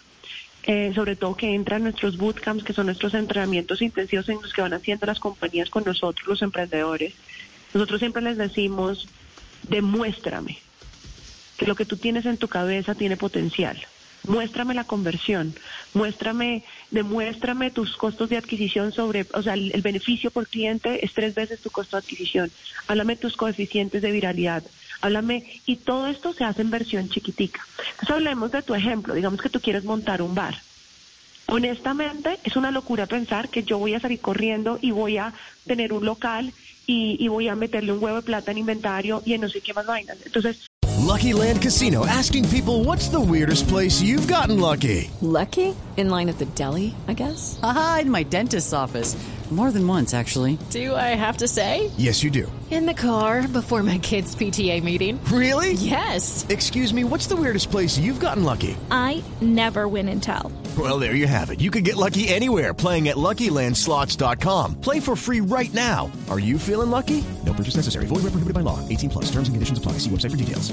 eh, 0.62 0.92
sobre 0.94 1.14
todo 1.14 1.36
que 1.36 1.54
entran 1.54 1.82
nuestros 1.82 2.16
bootcamps, 2.16 2.64
que 2.64 2.72
son 2.72 2.86
nuestros 2.86 3.14
entrenamientos 3.14 3.82
intensivos 3.82 4.28
en 4.28 4.40
los 4.42 4.52
que 4.52 4.62
van 4.62 4.72
haciendo 4.72 5.06
las 5.06 5.20
compañías 5.20 5.70
con 5.70 5.84
nosotros, 5.84 6.26
los 6.26 6.42
emprendedores, 6.42 7.14
nosotros 7.74 8.00
siempre 8.00 8.22
les 8.22 8.38
decimos, 8.38 9.08
demuéstrame 9.68 10.58
que 11.56 11.66
lo 11.66 11.74
que 11.74 11.86
tú 11.86 11.96
tienes 11.96 12.26
en 12.26 12.36
tu 12.36 12.48
cabeza 12.48 12.94
tiene 12.94 13.16
potencial. 13.16 13.80
Muéstrame 14.26 14.74
la 14.74 14.84
conversión, 14.84 15.54
muéstrame, 15.94 16.64
demuéstrame 16.90 17.70
tus 17.70 17.96
costos 17.96 18.28
de 18.28 18.36
adquisición 18.36 18.92
sobre, 18.92 19.26
o 19.32 19.42
sea, 19.42 19.54
el, 19.54 19.80
beneficio 19.82 20.32
por 20.32 20.48
cliente 20.48 21.04
es 21.04 21.12
tres 21.12 21.34
veces 21.34 21.60
tu 21.60 21.70
costo 21.70 21.96
de 21.96 22.02
adquisición, 22.02 22.50
háblame 22.88 23.14
tus 23.16 23.36
coeficientes 23.36 24.02
de 24.02 24.10
viralidad, 24.10 24.64
háblame, 25.00 25.60
y 25.64 25.76
todo 25.76 26.08
esto 26.08 26.32
se 26.32 26.42
hace 26.42 26.62
en 26.62 26.70
versión 26.70 27.08
chiquitica. 27.08 27.64
Entonces 27.92 28.10
hablemos 28.10 28.50
de 28.50 28.62
tu 28.62 28.74
ejemplo, 28.74 29.14
digamos 29.14 29.40
que 29.40 29.48
tú 29.48 29.60
quieres 29.60 29.84
montar 29.84 30.20
un 30.20 30.34
bar. 30.34 30.60
Honestamente, 31.48 32.40
es 32.42 32.56
una 32.56 32.72
locura 32.72 33.06
pensar 33.06 33.48
que 33.48 33.62
yo 33.62 33.78
voy 33.78 33.94
a 33.94 34.00
salir 34.00 34.20
corriendo 34.20 34.80
y 34.82 34.90
voy 34.90 35.18
a 35.18 35.32
tener 35.64 35.92
un 35.92 36.04
local 36.04 36.52
y, 36.86 37.16
y 37.18 37.28
voy 37.28 37.48
a 37.48 37.54
meterle 37.54 37.92
un 37.92 38.02
huevo 38.02 38.16
de 38.16 38.22
plata 38.22 38.50
en 38.50 38.58
inventario 38.58 39.22
y 39.24 39.34
en 39.34 39.40
no 39.40 39.48
sé 39.48 39.60
qué 39.60 39.74
más 39.74 39.86
vainas. 39.86 40.18
Entonces, 40.24 40.66
Lucky 41.06 41.32
Land 41.32 41.62
Casino 41.62 42.04
asking 42.04 42.46
people 42.48 42.82
what's 42.84 43.08
the 43.08 43.20
weirdest 43.20 43.68
place 43.68 44.02
you've 44.02 44.26
gotten 44.26 44.58
lucky? 44.58 45.10
Lucky? 45.20 45.74
In 45.96 46.10
line 46.10 46.28
at 46.28 46.38
the 46.38 46.46
deli, 46.46 46.94
I 47.06 47.14
guess? 47.14 47.58
Aha, 47.62 48.00
in 48.02 48.10
my 48.10 48.22
dentist's 48.24 48.72
office. 48.72 49.16
More 49.50 49.70
than 49.70 49.86
once, 49.86 50.12
actually. 50.12 50.58
Do 50.70 50.92
I 50.96 51.14
have 51.14 51.36
to 51.36 51.46
say? 51.46 51.92
Yes, 51.96 52.24
you 52.24 52.30
do. 52.30 52.50
In 52.68 52.84
the 52.84 52.94
car 52.94 53.46
before 53.46 53.84
my 53.84 53.98
kids' 53.98 54.34
PTA 54.34 54.82
meeting. 54.82 55.22
Really? 55.26 55.74
Yes. 55.74 56.44
Excuse 56.48 56.92
me, 56.92 57.04
what's 57.04 57.28
the 57.28 57.36
weirdest 57.36 57.70
place 57.70 57.96
you've 57.96 58.18
gotten 58.18 58.42
lucky? 58.42 58.76
I 58.90 59.22
never 59.40 59.86
win 59.86 60.08
and 60.08 60.20
tell. 60.20 60.50
Well, 60.76 60.98
there 60.98 61.14
you 61.14 61.28
have 61.28 61.50
it. 61.50 61.60
You 61.60 61.70
can 61.70 61.84
get 61.84 61.96
lucky 61.96 62.26
anywhere 62.28 62.74
playing 62.74 63.08
at 63.08 63.16
LuckyLandSlots.com. 63.16 64.80
Play 64.80 65.00
for 65.00 65.16
free 65.16 65.40
right 65.40 65.72
now. 65.72 66.10
Are 66.28 66.40
you 66.40 66.58
feeling 66.58 66.90
lucky? 66.90 67.22
No 67.44 67.52
purchase 67.52 67.76
necessary. 67.76 68.06
By 68.06 68.62
law. 68.62 68.80
18 68.88 69.10
plus. 69.10 69.26
Terms 69.30 69.48
and 69.48 69.54
conditions 69.54 69.78
apply. 69.78 69.92
See 70.00 70.10
website 70.10 70.32
for 70.32 70.36
details. 70.36 70.72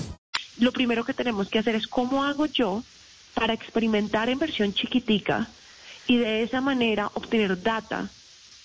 Lo 0.59 0.71
primero 0.71 1.03
que 1.03 1.13
tenemos 1.13 1.49
que 1.49 1.59
hacer 1.59 1.75
es 1.75 1.87
cómo 1.87 2.23
hago 2.23 2.45
yo 2.45 2.83
para 3.33 3.53
experimentar 3.53 4.29
en 4.29 4.39
versión 4.39 4.73
chiquitica 4.73 5.47
y 6.07 6.17
de 6.17 6.43
esa 6.43 6.61
manera 6.61 7.09
obtener 7.13 7.61
data 7.61 8.09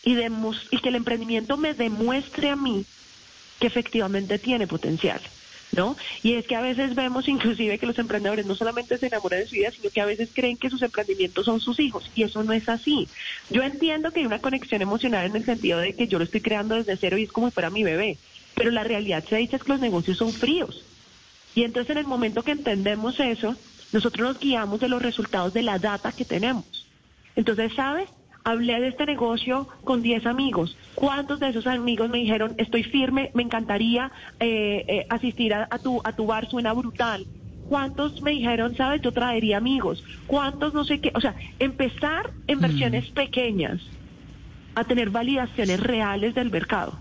y 0.03 0.15
que 0.15 0.89
el 0.89 0.95
emprendimiento 0.95 1.57
me 1.57 1.75
demuestre 1.75 2.51
a 2.51 2.57
mí 2.57 2.85
que 3.59 3.67
efectivamente 3.67 4.39
tiene 4.39 4.67
potencial. 4.67 5.21
¿No? 5.77 5.97
Y 6.23 6.35
es 6.35 6.47
que 6.47 6.57
a 6.57 6.63
veces 6.63 6.95
vemos 6.95 7.29
inclusive 7.29 7.79
que 7.79 7.87
los 7.87 7.99
emprendedores 7.99 8.47
no 8.47 8.55
solamente 8.55 8.97
se 8.99 9.07
enamoran 9.07 9.41
de 9.41 9.47
su 9.47 9.55
vida, 9.55 9.71
sino 9.71 9.91
que 9.91 10.01
a 10.01 10.07
veces 10.07 10.31
creen 10.33 10.57
que 10.57 10.71
sus 10.71 10.83
emprendimientos 10.83 11.45
son 11.45 11.61
sus 11.61 11.79
hijos 11.79 12.11
y 12.15 12.23
eso 12.23 12.43
no 12.43 12.53
es 12.53 12.69
así. 12.69 13.07
Yo 13.51 13.63
entiendo 13.63 14.11
que 14.11 14.21
hay 14.21 14.27
una 14.27 14.41
conexión 14.41 14.81
emocional 14.81 15.27
en 15.27 15.37
el 15.37 15.45
sentido 15.45 15.79
de 15.79 15.95
que 15.95 16.09
yo 16.09 16.19
lo 16.19 16.25
estoy 16.25 16.41
creando 16.41 16.75
desde 16.75 16.97
cero 16.97 17.19
y 17.19 17.25
es 17.25 17.33
como 17.33 17.49
si 17.49 17.55
fuera 17.55 17.71
mi 17.71 17.85
bebé, 17.85 18.17
pero 18.55 18.71
la 18.71 18.83
realidad 18.83 19.25
se 19.29 19.37
dice 19.37 19.57
es 19.57 19.63
que 19.63 19.73
los 19.73 19.81
negocios 19.81 20.17
son 20.17 20.33
fríos. 20.33 20.85
Y 21.55 21.65
entonces 21.65 21.91
en 21.91 21.99
el 21.99 22.07
momento 22.07 22.43
que 22.43 22.53
entendemos 22.53 23.21
eso, 23.21 23.55
nosotros 23.93 24.29
nos 24.29 24.41
guiamos 24.41 24.81
de 24.81 24.89
los 24.89 25.03
resultados 25.03 25.53
de 25.53 25.63
la 25.63 25.79
data 25.79 26.13
que 26.13 26.25
tenemos. 26.25 26.87
Entonces, 27.37 27.73
¿sabes? 27.75 28.09
Hablé 28.49 28.81
de 28.81 28.89
este 28.89 29.05
negocio 29.05 29.69
con 29.85 30.01
10 30.01 30.25
amigos. 30.25 30.75
¿Cuántos 30.95 31.39
de 31.39 31.51
esos 31.51 31.67
amigos 31.67 32.09
me 32.09 32.17
dijeron, 32.17 32.55
estoy 32.57 32.83
firme, 32.83 33.31
me 33.35 33.43
encantaría 33.43 34.11
eh, 34.41 34.87
eh, 34.89 35.07
asistir 35.11 35.53
a, 35.53 35.69
a 35.71 35.79
tu, 35.81 36.01
a 36.03 36.13
tu 36.13 36.25
bar, 36.25 36.49
suena 36.49 36.73
brutal? 36.73 37.27
¿Cuántos 37.69 38.23
me 38.23 38.31
dijeron, 38.31 38.75
sabes, 38.75 39.03
yo 39.03 39.13
traería 39.13 39.59
amigos? 39.59 40.03
¿Cuántos 40.27 40.73
no 40.73 40.85
sé 40.85 40.99
qué? 40.99 41.13
O 41.15 41.21
sea, 41.21 41.37
empezar 41.59 42.33
en 42.47 42.61
versiones 42.61 43.11
pequeñas 43.11 43.83
a 44.75 44.85
tener 44.85 45.11
validaciones 45.11 45.79
reales 45.79 46.35
del 46.35 46.51
mercado. 46.51 46.99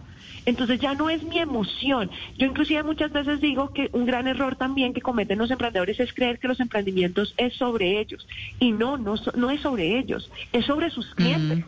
Entonces 0.48 0.80
ya 0.80 0.94
no 0.94 1.10
es 1.10 1.22
mi 1.24 1.40
emoción. 1.40 2.10
Yo 2.38 2.46
inclusive 2.48 2.82
muchas 2.82 3.12
veces 3.12 3.42
digo 3.42 3.74
que 3.74 3.90
un 3.92 4.06
gran 4.06 4.28
error 4.28 4.56
también 4.56 4.94
que 4.94 5.02
cometen 5.02 5.38
los 5.38 5.52
emprendedores 5.52 6.00
es 6.00 6.14
creer 6.14 6.40
que 6.40 6.48
los 6.48 6.62
emprendimientos 6.62 7.34
es 7.36 7.54
sobre 7.56 8.00
ellos. 8.00 8.26
Y 8.58 8.72
no, 8.72 8.98
no, 8.98 9.16
no 9.36 9.52
es 9.52 9.60
sobre 9.60 10.00
ellos, 10.00 10.32
es 10.54 10.66
sobre 10.66 10.90
sus 10.90 11.14
clientes. 11.16 11.66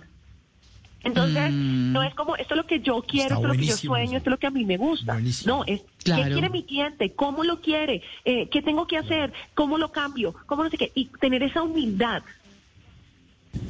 Entonces, 1.03 1.51
no 1.51 2.03
es 2.03 2.13
como, 2.15 2.37
esto 2.37 2.53
es 2.53 2.57
lo 2.57 2.67
que 2.67 2.79
yo 2.79 3.01
quiero, 3.01 3.35
Está 3.35 3.35
esto 3.35 3.47
es 3.47 3.53
lo 3.53 3.59
que 3.59 3.65
yo 3.67 3.77
sueño, 3.77 4.17
esto 4.17 4.29
es 4.29 4.31
lo 4.31 4.37
que 4.37 4.47
a 4.47 4.51
mí 4.51 4.63
me 4.63 4.77
gusta. 4.77 5.13
Buenísimo. 5.13 5.57
No, 5.57 5.63
es 5.65 5.81
Claro. 6.03 6.23
qué 6.23 6.31
quiere 6.31 6.49
mi 6.49 6.63
cliente, 6.63 7.13
cómo 7.13 7.43
lo 7.43 7.59
quiere, 7.59 8.01
eh, 8.23 8.47
qué 8.49 8.61
tengo 8.61 8.87
que 8.87 8.97
hacer, 8.97 9.33
cómo 9.53 9.77
lo 9.77 9.91
cambio, 9.91 10.33
cómo 10.45 10.63
no 10.63 10.69
sé 10.69 10.77
qué. 10.77 10.91
Y 10.95 11.05
tener 11.19 11.43
esa 11.43 11.61
humildad, 11.61 12.23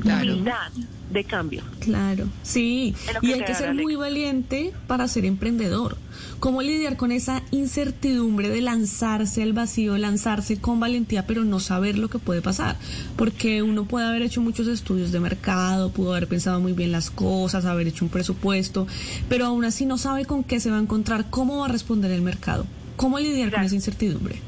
Claro. 0.01 0.33
humildad 0.33 0.71
de 1.12 1.24
cambio. 1.24 1.63
Claro, 1.79 2.27
sí. 2.43 2.93
Y 3.21 3.31
hay 3.31 3.43
que 3.43 3.55
ser 3.55 3.74
muy 3.74 3.95
valiente 3.95 4.74
para 4.88 5.07
ser 5.07 5.25
emprendedor. 5.25 5.98
¿Cómo 6.39 6.62
lidiar 6.62 6.95
con 6.98 7.12
esa 7.12 7.41
incertidumbre 7.51 8.50
de 8.50 8.62
lanzarse 8.62 9.43
al 9.43 9.53
vacío, 9.53 9.98
lanzarse 9.98 10.59
con 10.59 10.79
valentía, 10.79 11.25
pero 11.25 11.43
no 11.43 11.59
saber 11.59 11.98
lo 11.98 12.09
que 12.09 12.19
puede 12.19 12.41
pasar? 12.41 12.77
Porque 13.17 13.63
uno 13.63 13.86
puede 13.86 14.07
haber 14.07 14.21
hecho 14.21 14.41
muchos 14.41 14.67
estudios 14.67 15.12
de 15.12 15.19
mercado, 15.19 15.91
pudo 15.91 16.12
haber 16.12 16.27
pensado 16.27 16.59
muy 16.59 16.74
bien 16.74 16.91
las 16.91 17.09
cosas, 17.09 17.65
haber 17.65 17.88
hecho 17.88 18.05
un 18.05 18.12
presupuesto, 18.12 18.88
pero 19.27 19.45
aún 19.45 19.65
así 19.65 19.86
no 19.86 19.98
sabe 19.98 20.25
con 20.25 20.43
qué 20.43 20.59
se 20.59 20.69
va 20.69 20.77
a 20.77 20.81
encontrar, 20.81 21.29
cómo 21.29 21.59
va 21.59 21.65
a 21.65 21.69
responder 21.69 22.12
el 22.12 22.21
mercado. 22.21 22.65
¿Cómo 22.95 23.19
lidiar 23.19 23.51
con 23.51 23.63
esa 23.63 23.75
incertidumbre? 23.75 24.41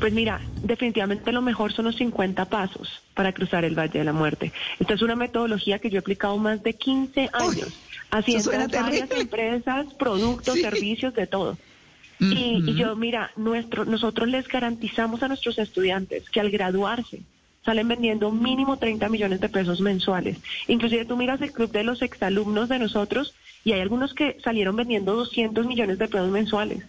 Pues 0.00 0.12
mira, 0.12 0.40
definitivamente 0.62 1.32
lo 1.32 1.40
mejor 1.40 1.72
son 1.72 1.86
los 1.86 1.96
50 1.96 2.44
pasos 2.46 3.02
para 3.14 3.32
cruzar 3.32 3.64
el 3.64 3.78
Valle 3.78 3.98
de 4.00 4.04
la 4.04 4.12
Muerte. 4.12 4.52
Esta 4.78 4.94
es 4.94 5.02
una 5.02 5.16
metodología 5.16 5.78
que 5.78 5.88
yo 5.88 5.96
he 5.96 6.00
aplicado 6.00 6.36
más 6.36 6.62
de 6.62 6.74
15 6.74 7.30
años, 7.32 7.80
haciendo 8.10 8.50
varias 8.50 8.70
terrible. 9.08 9.20
empresas, 9.20 9.86
productos, 9.98 10.54
Sí. 10.54 10.60
servicios, 10.60 11.14
de 11.14 11.26
todo. 11.26 11.56
Y, 12.20 12.62
y 12.66 12.74
yo, 12.74 12.94
mira, 12.96 13.30
nuestro, 13.36 13.84
nosotros 13.84 14.28
les 14.28 14.46
garantizamos 14.48 15.22
a 15.22 15.28
nuestros 15.28 15.58
estudiantes 15.58 16.28
que 16.30 16.40
al 16.40 16.50
graduarse 16.50 17.22
salen 17.64 17.88
vendiendo 17.88 18.30
mínimo 18.30 18.76
30 18.78 19.08
millones 19.08 19.40
de 19.40 19.48
pesos 19.48 19.80
mensuales. 19.80 20.38
Inclusive 20.68 21.06
tú 21.06 21.16
miras 21.16 21.40
el 21.40 21.52
club 21.52 21.70
de 21.72 21.82
los 21.82 22.02
exalumnos 22.02 22.68
de 22.68 22.78
nosotros 22.78 23.34
y 23.64 23.72
hay 23.72 23.80
algunos 23.80 24.12
que 24.14 24.36
salieron 24.44 24.76
vendiendo 24.76 25.14
200 25.16 25.66
millones 25.66 25.98
de 25.98 26.08
pesos 26.08 26.30
mensuales. 26.30 26.84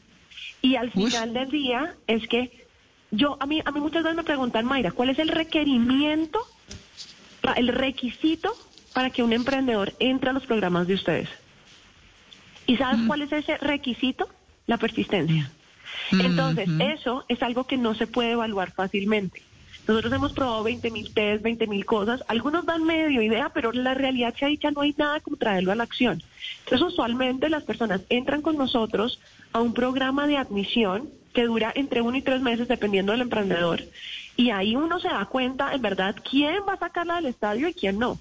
Y 0.62 0.76
al 0.76 0.92
Uy. 0.96 1.10
final 1.10 1.34
del 1.34 1.50
día 1.50 1.96
es 2.08 2.28
que 2.28 2.65
yo, 3.16 3.38
a 3.40 3.46
mí, 3.46 3.62
a 3.64 3.72
mí 3.72 3.80
muchas 3.80 4.04
veces 4.04 4.16
me 4.16 4.24
preguntan, 4.24 4.66
Mayra, 4.66 4.92
¿cuál 4.92 5.10
es 5.10 5.20
el 5.20 5.30
requerimiento, 5.30 6.40
el 7.56 7.70
requisito 7.70 8.56
para 8.94 9.10
que 9.10 9.24
un 9.24 9.34
emprendedor 9.34 9.94
entre 10.00 10.30
a 10.30 10.34
los 10.34 10.46
programas 10.46 10.88
de 10.88 10.96
ustedes? 10.96 11.30
¿Y 12.68 12.78
sabes 12.78 13.02
cuál 13.08 13.22
es 13.22 13.32
ese 13.32 13.58
requisito? 13.58 14.28
La 14.68 14.78
persistencia. 14.78 15.52
Entonces, 16.12 16.68
eso 16.80 17.26
es 17.28 17.42
algo 17.44 17.66
que 17.66 17.78
no 17.78 17.96
se 17.96 18.08
puede 18.08 18.32
evaluar 18.32 18.72
fácilmente. 18.72 19.42
Nosotros 19.88 20.14
hemos 20.14 20.34
probado 20.34 20.64
20 20.64 20.90
mil 20.90 21.14
test, 21.14 21.44
20 21.44 21.68
mil 21.68 21.86
cosas. 21.86 22.24
Algunos 22.28 22.66
dan 22.66 22.84
medio 22.84 23.22
idea, 23.22 23.50
pero 23.50 23.72
la 23.72 23.94
realidad 23.94 24.34
se 24.36 24.46
ha 24.46 24.48
dicho 24.48 24.72
no 24.72 24.82
hay 24.82 24.96
nada 24.98 25.20
como 25.20 25.38
traerlo 25.38 25.72
a 25.72 25.76
la 25.76 25.84
acción. 25.84 26.24
Entonces, 26.64 26.88
usualmente 26.88 27.50
las 27.50 27.64
personas 27.64 28.02
entran 28.10 28.42
con 28.42 28.58
nosotros 28.58 29.20
a 29.54 29.62
un 29.62 29.74
programa 29.74 30.26
de 30.26 30.38
admisión 30.38 31.10
que 31.36 31.46
dura 31.46 31.72
entre 31.76 32.02
uno 32.02 32.18
y 32.18 32.24
tres 32.24 32.42
meses, 32.42 32.68
dependiendo 32.68 33.12
del 33.12 33.22
emprendedor. 33.22 33.84
Y 34.36 34.50
ahí 34.50 34.76
uno 34.76 35.00
se 35.00 35.10
da 35.10 35.26
cuenta, 35.26 35.74
en 35.76 35.82
verdad, 35.82 36.16
quién 36.28 36.64
va 36.68 36.74
a 36.74 36.80
sacarla 36.80 37.16
del 37.18 37.28
estadio 37.28 37.68
y 37.68 37.74
quién 37.74 38.00
no. 38.00 38.18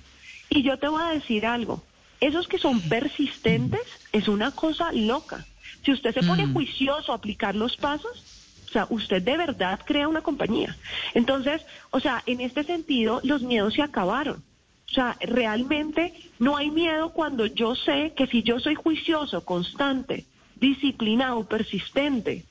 Y 0.51 0.63
yo 0.63 0.79
te 0.79 0.89
voy 0.89 1.03
a 1.03 1.11
decir 1.11 1.47
algo. 1.47 1.83
Esos 2.21 2.47
que 2.49 2.59
son 2.59 2.81
persistentes 2.83 3.81
es 4.13 4.29
una 4.29 4.51
cosa 4.51 4.93
loca. 4.93 5.47
Si 5.85 5.93
usted 5.93 6.13
se 6.13 6.23
pone 6.23 6.47
juicioso 6.47 7.13
a 7.13 7.17
aplicar 7.17 7.55
los 7.55 7.77
pasos, 7.77 8.25
o 8.69 8.73
sea, 8.73 8.87
usted 8.91 9.23
de 9.23 9.37
verdad 9.37 9.81
crea 9.85 10.09
una 10.09 10.23
compañía. 10.23 10.77
Entonces, 11.15 11.65
o 11.91 12.01
sea, 12.01 12.23
en 12.27 12.41
este 12.41 12.65
sentido, 12.65 13.21
los 13.23 13.43
miedos 13.43 13.75
se 13.75 13.83
acabaron. 13.83 14.43
O 14.91 14.93
sea, 14.95 15.17
realmente 15.21 16.15
no 16.39 16.57
hay 16.57 16.71
miedo 16.71 17.13
cuando 17.13 17.47
yo 17.47 17.75
sé 17.75 18.13
que 18.17 18.27
si 18.27 18.43
yo 18.43 18.59
soy 18.61 18.75
juicioso, 18.75 19.45
constante, 19.45 20.27
disciplinado, 20.57 21.47
persistente, 21.47 22.45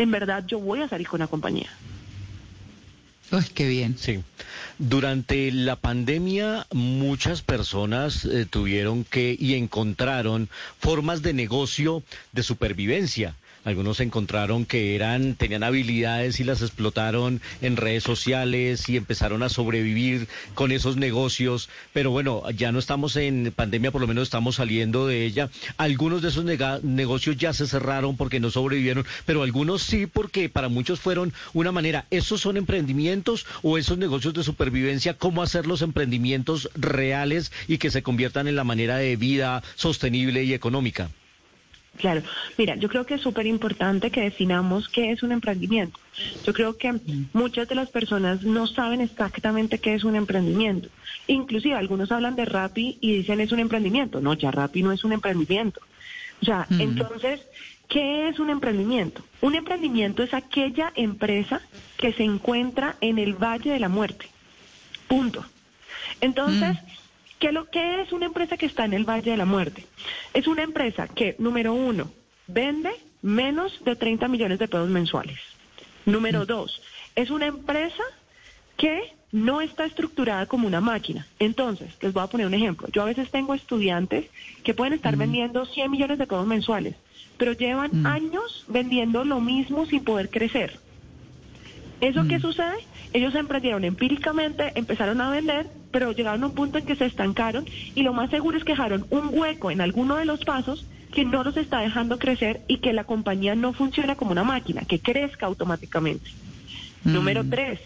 en 0.00 0.10
verdad 0.10 0.44
yo 0.46 0.58
voy 0.58 0.80
a 0.80 0.88
salir 0.88 1.06
con 1.06 1.20
la 1.20 1.26
compañía. 1.26 1.68
Uy, 3.32 3.44
qué 3.54 3.68
bien. 3.68 3.96
Sí. 3.98 4.22
Durante 4.78 5.52
la 5.52 5.76
pandemia 5.76 6.66
muchas 6.72 7.42
personas 7.42 8.24
eh, 8.24 8.46
tuvieron 8.48 9.04
que 9.04 9.36
y 9.38 9.54
encontraron 9.54 10.48
formas 10.78 11.22
de 11.22 11.34
negocio 11.34 12.02
de 12.32 12.42
supervivencia. 12.42 13.34
Algunos 13.62 14.00
encontraron 14.00 14.64
que 14.64 14.94
eran 14.94 15.34
tenían 15.34 15.62
habilidades 15.62 16.40
y 16.40 16.44
las 16.44 16.62
explotaron 16.62 17.42
en 17.60 17.76
redes 17.76 18.02
sociales 18.02 18.88
y 18.88 18.96
empezaron 18.96 19.42
a 19.42 19.50
sobrevivir 19.50 20.28
con 20.54 20.72
esos 20.72 20.96
negocios, 20.96 21.68
pero 21.92 22.10
bueno, 22.10 22.42
ya 22.52 22.72
no 22.72 22.78
estamos 22.78 23.16
en 23.16 23.52
pandemia, 23.54 23.90
por 23.90 24.00
lo 24.00 24.06
menos 24.06 24.22
estamos 24.22 24.56
saliendo 24.56 25.06
de 25.06 25.26
ella. 25.26 25.50
Algunos 25.76 26.22
de 26.22 26.28
esos 26.28 26.44
negocios 26.82 27.36
ya 27.36 27.52
se 27.52 27.66
cerraron 27.66 28.16
porque 28.16 28.40
no 28.40 28.50
sobrevivieron, 28.50 29.04
pero 29.26 29.42
algunos 29.42 29.82
sí 29.82 30.06
porque 30.06 30.48
para 30.48 30.70
muchos 30.70 31.00
fueron 31.00 31.34
una 31.52 31.70
manera. 31.70 32.06
¿Esos 32.10 32.40
son 32.40 32.56
emprendimientos 32.56 33.46
o 33.62 33.76
esos 33.76 33.98
negocios 33.98 34.32
de 34.32 34.42
supervivencia? 34.42 35.14
¿Cómo 35.14 35.42
hacer 35.42 35.66
los 35.66 35.82
emprendimientos 35.82 36.70
reales 36.74 37.52
y 37.68 37.76
que 37.76 37.90
se 37.90 38.02
conviertan 38.02 38.48
en 38.48 38.56
la 38.56 38.64
manera 38.64 38.96
de 38.96 39.16
vida 39.16 39.62
sostenible 39.76 40.44
y 40.44 40.54
económica? 40.54 41.10
Claro, 42.00 42.22
mira, 42.56 42.76
yo 42.76 42.88
creo 42.88 43.04
que 43.04 43.14
es 43.14 43.20
súper 43.20 43.46
importante 43.46 44.10
que 44.10 44.22
definamos 44.22 44.88
qué 44.88 45.12
es 45.12 45.22
un 45.22 45.32
emprendimiento. 45.32 46.00
Yo 46.46 46.54
creo 46.54 46.78
que 46.78 46.98
muchas 47.34 47.68
de 47.68 47.74
las 47.74 47.90
personas 47.90 48.42
no 48.42 48.66
saben 48.66 49.02
exactamente 49.02 49.78
qué 49.78 49.94
es 49.94 50.04
un 50.04 50.16
emprendimiento. 50.16 50.88
Inclusive 51.26 51.74
algunos 51.74 52.10
hablan 52.10 52.36
de 52.36 52.46
Rappi 52.46 52.96
y 53.02 53.18
dicen 53.18 53.40
es 53.40 53.52
un 53.52 53.58
emprendimiento. 53.58 54.22
No, 54.22 54.32
ya 54.32 54.50
Rappi 54.50 54.82
no 54.82 54.92
es 54.92 55.04
un 55.04 55.12
emprendimiento. 55.12 55.80
O 56.40 56.44
sea, 56.46 56.66
entonces, 56.70 57.42
¿qué 57.86 58.28
es 58.28 58.38
un 58.38 58.48
emprendimiento? 58.48 59.22
Un 59.42 59.54
emprendimiento 59.54 60.22
es 60.22 60.32
aquella 60.32 60.90
empresa 60.96 61.60
que 61.98 62.14
se 62.14 62.22
encuentra 62.22 62.96
en 63.02 63.18
el 63.18 63.34
Valle 63.34 63.72
de 63.72 63.78
la 63.78 63.90
Muerte. 63.90 64.26
Punto. 65.06 65.44
Entonces, 66.22 66.78
¿qué, 67.40 67.50
lo, 67.50 67.68
¿qué 67.68 68.02
es 68.02 68.12
una 68.12 68.26
empresa 68.26 68.56
que 68.56 68.66
está 68.66 68.84
en 68.84 68.92
el 68.92 69.08
Valle 69.08 69.32
de 69.32 69.36
la 69.36 69.46
Muerte? 69.46 69.84
Es 70.32 70.46
una 70.46 70.62
empresa 70.62 71.08
que, 71.08 71.34
número 71.38 71.74
uno, 71.74 72.12
vende 72.46 72.90
menos 73.22 73.82
de 73.84 73.96
30 73.96 74.28
millones 74.28 74.60
de 74.60 74.68
pesos 74.68 74.88
mensuales. 74.88 75.38
Número 76.06 76.46
dos, 76.46 76.80
es 77.16 77.30
una 77.30 77.46
empresa 77.46 78.02
que 78.76 79.14
no 79.32 79.60
está 79.60 79.84
estructurada 79.84 80.46
como 80.46 80.66
una 80.66 80.80
máquina. 80.80 81.26
Entonces, 81.38 81.94
les 82.00 82.12
voy 82.12 82.22
a 82.22 82.26
poner 82.26 82.46
un 82.46 82.54
ejemplo. 82.54 82.88
Yo 82.92 83.02
a 83.02 83.06
veces 83.06 83.30
tengo 83.30 83.54
estudiantes 83.54 84.26
que 84.62 84.74
pueden 84.74 84.92
estar 84.92 85.16
vendiendo 85.16 85.66
100 85.66 85.90
millones 85.90 86.18
de 86.18 86.26
pesos 86.26 86.46
mensuales, 86.46 86.94
pero 87.36 87.52
llevan 87.52 88.06
años 88.06 88.64
vendiendo 88.68 89.24
lo 89.24 89.40
mismo 89.40 89.86
sin 89.86 90.04
poder 90.04 90.30
crecer. 90.30 90.78
¿Eso 92.00 92.26
qué 92.26 92.40
sucede? 92.40 92.76
Ellos 93.12 93.34
emprendieron 93.34 93.84
empíricamente, 93.84 94.72
empezaron 94.74 95.20
a 95.20 95.30
vender, 95.30 95.66
pero 95.90 96.12
llegaron 96.12 96.42
a 96.42 96.46
un 96.46 96.54
punto 96.54 96.78
en 96.78 96.86
que 96.86 96.96
se 96.96 97.06
estancaron 97.06 97.66
y 97.94 98.02
lo 98.02 98.12
más 98.12 98.30
seguro 98.30 98.56
es 98.56 98.64
que 98.64 98.72
dejaron 98.72 99.06
un 99.10 99.30
hueco 99.32 99.70
en 99.70 99.80
alguno 99.80 100.16
de 100.16 100.24
los 100.24 100.44
pasos 100.44 100.86
que 101.12 101.24
no 101.24 101.42
los 101.42 101.56
está 101.56 101.80
dejando 101.80 102.18
crecer 102.18 102.62
y 102.68 102.78
que 102.78 102.92
la 102.92 103.04
compañía 103.04 103.54
no 103.54 103.72
funciona 103.72 104.14
como 104.14 104.30
una 104.30 104.44
máquina, 104.44 104.82
que 104.82 105.00
crezca 105.00 105.46
automáticamente. 105.46 106.30
Número 107.04 107.44
tres, 107.44 107.80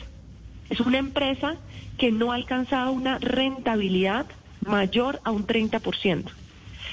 Es 0.71 0.81
una 0.81 0.99
empresa 0.99 1.57
que 1.99 2.11
no 2.11 2.33
ha 2.33 2.37
alcanzado 2.37 2.93
una 2.93 3.19
rentabilidad 3.19 4.27
mayor 4.67 5.21
a 5.25 5.31
un 5.31 5.47
30%. 5.47 6.25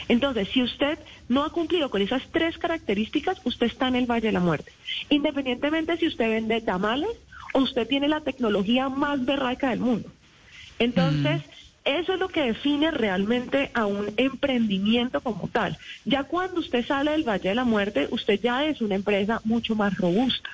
Entonces, 0.07 0.49
si 0.49 0.61
usted 0.61 0.99
no 1.29 1.43
ha 1.43 1.51
cumplido 1.51 1.89
con 1.89 2.01
esas 2.01 2.23
tres 2.31 2.57
características, 2.57 3.41
usted 3.45 3.67
está 3.67 3.87
en 3.87 3.95
el 3.95 4.05
Valle 4.09 4.27
de 4.27 4.33
la 4.33 4.39
Muerte. 4.39 4.71
Independientemente 5.09 5.97
si 5.97 6.07
usted 6.07 6.29
vende 6.29 6.61
tamales 6.61 7.11
o 7.53 7.59
usted 7.59 7.87
tiene 7.87 8.07
la 8.07 8.21
tecnología 8.21 8.89
más 8.89 9.25
berraca 9.25 9.69
del 9.69 9.79
mundo. 9.79 10.09
Entonces, 10.79 11.41
eso 11.83 12.13
es 12.13 12.19
lo 12.19 12.29
que 12.29 12.43
define 12.43 12.91
realmente 12.91 13.71
a 13.73 13.85
un 13.85 14.13
emprendimiento 14.17 15.21
como 15.21 15.47
tal. 15.47 15.77
Ya 16.05 16.23
cuando 16.23 16.59
usted 16.59 16.85
sale 16.85 17.11
del 17.11 17.27
Valle 17.27 17.49
de 17.49 17.55
la 17.55 17.63
Muerte, 17.63 18.07
usted 18.11 18.39
ya 18.39 18.65
es 18.65 18.81
una 18.81 18.95
empresa 18.95 19.41
mucho 19.43 19.75
más 19.75 19.97
robusta. 19.97 20.49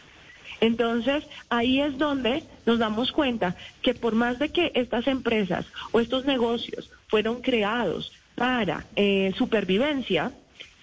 Entonces, 0.60 1.24
ahí 1.50 1.82
es 1.82 1.98
donde 1.98 2.44
nos 2.66 2.80
damos 2.80 3.12
cuenta 3.12 3.56
que 3.82 3.94
por 3.94 4.16
más 4.16 4.40
de 4.40 4.50
que 4.50 4.72
estas 4.74 5.08
empresas 5.08 5.66
o 5.92 6.00
estos 6.00 6.26
negocios 6.26 6.90
fueron 7.08 7.42
creados 7.42 8.12
para 8.38 8.86
eh, 8.96 9.34
supervivencia, 9.36 10.32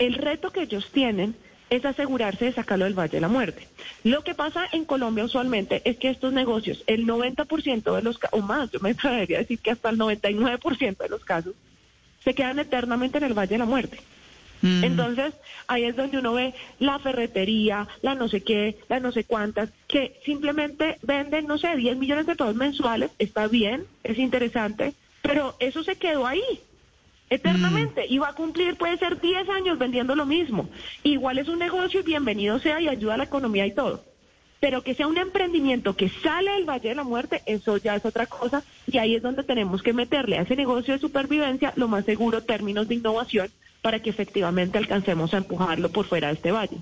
el 0.01 0.15
reto 0.15 0.51
que 0.51 0.63
ellos 0.63 0.91
tienen 0.91 1.37
es 1.71 1.85
asegurarse 1.85 2.47
de 2.47 2.53
sacarlo 2.53 2.85
del 2.85 2.99
Valle 2.99 3.13
de 3.13 3.21
la 3.21 3.29
Muerte. 3.29 3.69
Lo 4.03 4.25
que 4.25 4.35
pasa 4.35 4.65
en 4.73 4.85
Colombia 4.85 5.25
usualmente 5.25 5.81
es 5.85 5.97
que 5.97 6.11
estos 6.11 6.33
negocios, 6.33 6.83
el 6.89 7.07
90% 7.07 7.95
de 7.95 8.03
los 8.03 8.19
casos, 8.19 8.41
o 8.41 8.43
más, 8.43 8.73
yo 8.73 8.81
me 8.81 8.91
atrevería 8.99 9.39
a 9.39 9.41
decir 9.43 9.61
que 9.61 9.71
hasta 9.71 9.91
el 9.91 9.99
99% 9.99 10.97
de 10.99 11.09
los 11.09 11.25
casos, 11.25 11.55
se 12.25 12.35
quedan 12.35 12.59
eternamente 12.59 13.19
en 13.19 13.25
el 13.25 13.35
Valle 13.35 13.55
de 13.55 13.59
la 13.59 13.67
Muerte. 13.67 14.01
Mm. 14.63 14.83
Entonces, 14.83 15.33
ahí 15.69 15.85
es 15.85 15.95
donde 15.95 16.19
uno 16.19 16.33
ve 16.33 16.55
la 16.81 16.99
ferretería, 16.99 17.87
la 18.03 18.17
no 18.17 18.29
sé 18.29 18.41
qué, 18.41 18.79
la 18.89 18.99
no 18.99 19.13
sé 19.13 19.23
cuántas, 19.23 19.71
que 19.87 20.21
simplemente 20.25 20.99
venden, 21.03 21.47
no 21.47 21.57
sé, 21.57 21.77
10 21.77 21.99
millones 21.99 22.27
de 22.27 22.35
pesos 22.35 22.57
mensuales, 22.57 23.13
está 23.21 23.47
bien, 23.47 23.87
es 24.03 24.19
interesante, 24.19 24.93
pero 25.23 25.55
eso 25.61 25.85
se 25.85 25.95
quedó 25.95 26.27
ahí 26.27 26.43
eternamente 27.35 28.07
y 28.09 28.19
va 28.19 28.29
a 28.29 28.35
cumplir, 28.35 28.77
puede 28.77 28.97
ser 28.99 29.21
10 29.21 29.49
años 29.49 29.79
vendiendo 29.79 30.15
lo 30.15 30.27
mismo. 30.27 30.69
Igual 31.03 31.39
es 31.39 31.49
un 31.49 31.59
negocio 31.59 32.01
y 32.01 32.05
bienvenido 32.05 32.59
sea 32.59 32.81
y 32.81 32.89
ayuda 32.89 33.15
a 33.15 33.19
la 33.19 33.25
economía 33.25 33.67
y 33.67 33.75
todo. 33.75 34.05
Pero 34.61 34.83
que 34.83 34.95
sea 34.95 35.07
un 35.07 35.19
emprendimiento 35.19 35.95
que 35.95 36.09
sale 36.09 36.53
del 36.53 36.65
Valle 36.65 36.89
de 36.89 36.95
la 36.95 37.05
Muerte, 37.05 37.43
eso 37.47 37.77
ya 37.77 37.97
es 37.97 38.05
otra 38.05 38.27
cosa 38.27 38.63
y 38.87 38.99
ahí 38.99 39.15
es 39.15 39.23
donde 39.23 39.43
tenemos 39.43 39.83
que 39.83 39.93
meterle 39.93 40.39
a 40.39 40.43
ese 40.43 40.57
negocio 40.57 40.95
de 40.95 41.01
supervivencia 41.01 41.73
lo 41.77 41.89
más 41.89 42.05
seguro 42.05 42.43
términos 42.43 42.89
de 42.89 42.95
innovación 42.95 43.51
para 43.83 44.01
que 44.01 44.11
efectivamente 44.11 44.79
alcancemos 44.79 45.35
a 45.35 45.39
empujarlo 45.39 45.91
por 45.91 46.07
fuera 46.07 46.29
de 46.29 46.35
este 46.35 46.53
valle. 46.53 46.79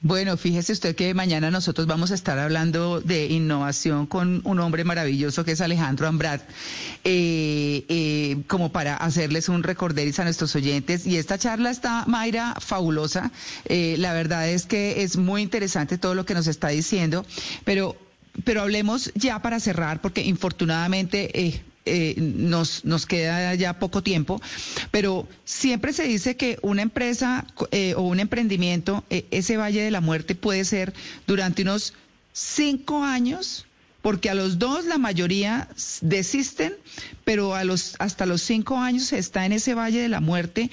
Bueno, 0.00 0.36
fíjese 0.36 0.72
usted 0.72 0.94
que 0.94 1.12
mañana 1.12 1.50
nosotros 1.50 1.88
vamos 1.88 2.12
a 2.12 2.14
estar 2.14 2.38
hablando 2.38 3.00
de 3.00 3.26
innovación 3.26 4.06
con 4.06 4.42
un 4.44 4.60
hombre 4.60 4.84
maravilloso 4.84 5.44
que 5.44 5.52
es 5.52 5.60
Alejandro 5.60 6.06
Ambrat, 6.06 6.40
eh, 7.02 7.84
eh, 7.88 8.42
como 8.46 8.70
para 8.70 8.94
hacerles 8.96 9.48
un 9.48 9.64
recorderis 9.64 10.20
a 10.20 10.24
nuestros 10.24 10.54
oyentes. 10.54 11.04
Y 11.04 11.16
esta 11.16 11.36
charla 11.36 11.70
está, 11.70 12.04
Mayra, 12.06 12.54
fabulosa. 12.60 13.32
Eh, 13.64 13.96
la 13.98 14.12
verdad 14.12 14.48
es 14.48 14.66
que 14.66 15.02
es 15.02 15.16
muy 15.16 15.42
interesante 15.42 15.98
todo 15.98 16.14
lo 16.14 16.24
que 16.24 16.34
nos 16.34 16.46
está 16.46 16.68
diciendo, 16.68 17.26
pero 17.64 17.96
pero 18.44 18.62
hablemos 18.62 19.12
ya 19.14 19.40
para 19.42 19.60
cerrar, 19.60 20.00
porque 20.00 20.22
infortunadamente 20.22 21.30
eh, 21.90 22.14
nos, 22.18 22.84
nos 22.84 23.06
queda 23.06 23.54
ya 23.54 23.78
poco 23.78 24.02
tiempo, 24.02 24.42
pero 24.90 25.26
siempre 25.46 25.94
se 25.94 26.04
dice 26.04 26.36
que 26.36 26.58
una 26.60 26.82
empresa 26.82 27.46
eh, 27.70 27.94
o 27.96 28.02
un 28.02 28.20
emprendimiento, 28.20 29.04
eh, 29.08 29.24
ese 29.30 29.56
Valle 29.56 29.82
de 29.82 29.90
la 29.90 30.02
Muerte 30.02 30.34
puede 30.34 30.66
ser 30.66 30.92
durante 31.26 31.62
unos 31.62 31.94
cinco 32.32 33.04
años 33.04 33.64
porque 34.02 34.28
a 34.28 34.34
los 34.34 34.58
dos 34.58 34.84
la 34.84 34.98
mayoría 34.98 35.68
desisten, 36.02 36.74
pero 37.24 37.54
a 37.54 37.64
los 37.64 37.96
hasta 37.98 38.26
los 38.26 38.42
cinco 38.42 38.76
años 38.76 39.12
está 39.12 39.44
en 39.44 39.52
ese 39.52 39.74
valle 39.74 40.00
de 40.00 40.08
la 40.08 40.20
muerte, 40.20 40.70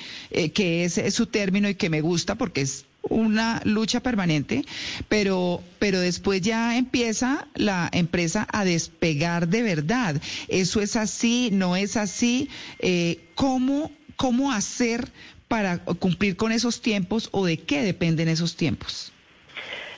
que 0.54 0.86
es, 0.86 1.02
su 1.14 1.26
término 1.26 1.68
y 1.68 1.76
que 1.76 1.90
me 1.90 2.02
gusta 2.02 2.36
porque 2.36 2.62
es 2.62 2.86
una 3.10 3.62
lucha 3.66 4.00
permanente, 4.00 4.66
pero, 5.08 5.62
pero 5.80 6.00
después 6.00 6.42
ya 6.42 6.78
empieza 6.78 7.48
la 7.56 7.90
empresa 7.92 8.48
a 8.52 8.66
despegar 8.66 9.48
de 9.48 9.64
verdad. 9.64 10.22
Eso 10.48 10.82
es 10.82 10.96
así, 10.96 11.50
no 11.52 11.76
es 11.76 11.98
así. 11.98 12.50
Eh, 12.80 13.20
¿cómo, 13.36 13.92
¿Cómo 14.16 14.52
hacer 14.52 15.12
para 15.48 15.80
cumplir 15.80 16.36
con 16.36 16.52
esos 16.52 16.82
tiempos 16.82 17.30
o 17.32 17.46
de 17.46 17.58
qué 17.58 17.82
dependen 17.82 18.28
esos 18.28 18.56
tiempos? 18.56 19.12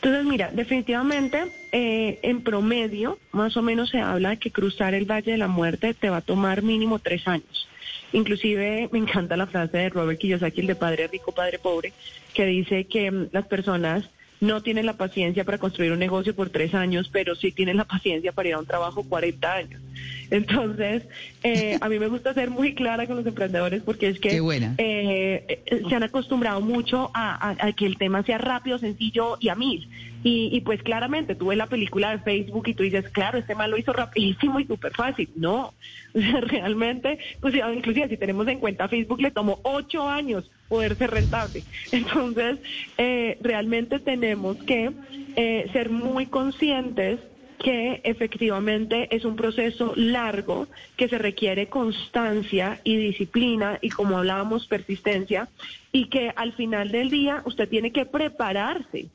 Entonces, 0.07 0.31
mira, 0.31 0.51
definitivamente 0.53 1.47
eh, 1.73 2.19
en 2.21 2.41
promedio, 2.41 3.19
más 3.33 3.57
o 3.57 3.61
menos 3.61 3.89
se 3.89 3.99
habla 3.99 4.29
de 4.29 4.37
que 4.37 4.51
cruzar 4.51 4.93
el 4.93 5.03
Valle 5.03 5.33
de 5.33 5.37
la 5.37 5.49
Muerte 5.49 5.93
te 5.93 6.09
va 6.09 6.17
a 6.17 6.21
tomar 6.21 6.61
mínimo 6.61 6.99
tres 6.99 7.27
años. 7.27 7.67
Inclusive 8.13 8.87
me 8.93 8.99
encanta 8.99 9.35
la 9.35 9.47
frase 9.47 9.75
de 9.75 9.89
Robert 9.89 10.17
Kiyosaki, 10.17 10.61
el 10.61 10.67
de 10.67 10.75
Padre 10.75 11.07
Rico, 11.07 11.33
Padre 11.33 11.59
Pobre, 11.59 11.91
que 12.33 12.45
dice 12.45 12.85
que 12.85 13.11
mm, 13.11 13.27
las 13.33 13.47
personas 13.47 14.09
no 14.39 14.63
tienen 14.63 14.85
la 14.85 14.95
paciencia 14.95 15.43
para 15.43 15.57
construir 15.57 15.91
un 15.91 15.99
negocio 15.99 16.33
por 16.33 16.51
tres 16.51 16.73
años, 16.73 17.09
pero 17.11 17.35
sí 17.35 17.51
tienen 17.51 17.75
la 17.75 17.83
paciencia 17.85 18.31
para 18.31 18.47
ir 18.47 18.55
a 18.55 18.59
un 18.59 18.65
trabajo 18.65 19.03
40 19.03 19.53
años. 19.53 19.81
Entonces, 20.29 21.03
eh, 21.43 21.77
a 21.79 21.89
mí 21.89 21.99
me 21.99 22.07
gusta 22.07 22.33
ser 22.33 22.49
muy 22.49 22.75
clara 22.75 23.07
con 23.07 23.15
los 23.15 23.25
emprendedores 23.25 23.81
porque 23.83 24.09
es 24.09 24.19
que 24.19 24.41
eh, 24.77 25.63
se 25.87 25.95
han 25.95 26.03
acostumbrado 26.03 26.59
mucho 26.61 27.11
a, 27.13 27.55
que 27.75 27.85
el 27.85 27.97
tema 27.97 28.23
sea 28.23 28.37
rápido, 28.37 28.77
sencillo 28.77 29.37
y 29.39 29.49
a 29.49 29.55
mil. 29.55 29.87
Y, 30.23 30.59
pues 30.61 30.83
claramente 30.83 31.35
tú 31.35 31.47
ves 31.47 31.57
la 31.57 31.67
película 31.67 32.11
de 32.11 32.19
Facebook 32.19 32.67
y 32.67 32.73
tú 32.73 32.83
dices, 32.83 33.07
claro, 33.11 33.37
este 33.37 33.55
mal 33.55 33.71
lo 33.71 33.77
hizo 33.77 33.93
rapidísimo 33.93 34.59
y 34.59 34.65
súper 34.65 34.91
fácil. 34.93 35.29
No, 35.35 35.73
realmente, 36.13 37.17
pues 37.39 37.55
inclusive 37.55 38.09
si 38.09 38.17
tenemos 38.17 38.45
en 38.49 38.59
cuenta 38.59 38.89
Facebook 38.89 39.21
le 39.21 39.31
tomó 39.31 39.61
ocho 39.63 40.09
años 40.09 40.51
poder 40.67 40.97
ser 40.97 41.11
rentable. 41.11 41.63
Entonces, 41.93 42.57
eh, 42.97 43.37
realmente 43.41 43.99
tenemos 43.99 44.57
que 44.57 44.91
eh, 45.37 45.69
ser 45.71 45.91
muy 45.91 46.25
conscientes 46.25 47.21
que 47.59 48.01
efectivamente 48.03 49.15
es 49.15 49.25
un 49.25 49.35
proceso 49.35 49.93
largo 49.95 50.67
que 50.95 51.09
se 51.09 51.17
requiere 51.17 51.67
constancia 51.67 52.79
y 52.83 52.97
disciplina 52.97 53.79
y 53.81 53.89
como 53.89 54.17
hablábamos 54.17 54.67
persistencia 54.67 55.49
y 55.91 56.05
que 56.09 56.31
al 56.35 56.53
final 56.53 56.91
del 56.91 57.09
día 57.09 57.41
usted 57.45 57.67
tiene 57.67 57.91
que 57.91 58.05
prepararse 58.05 59.07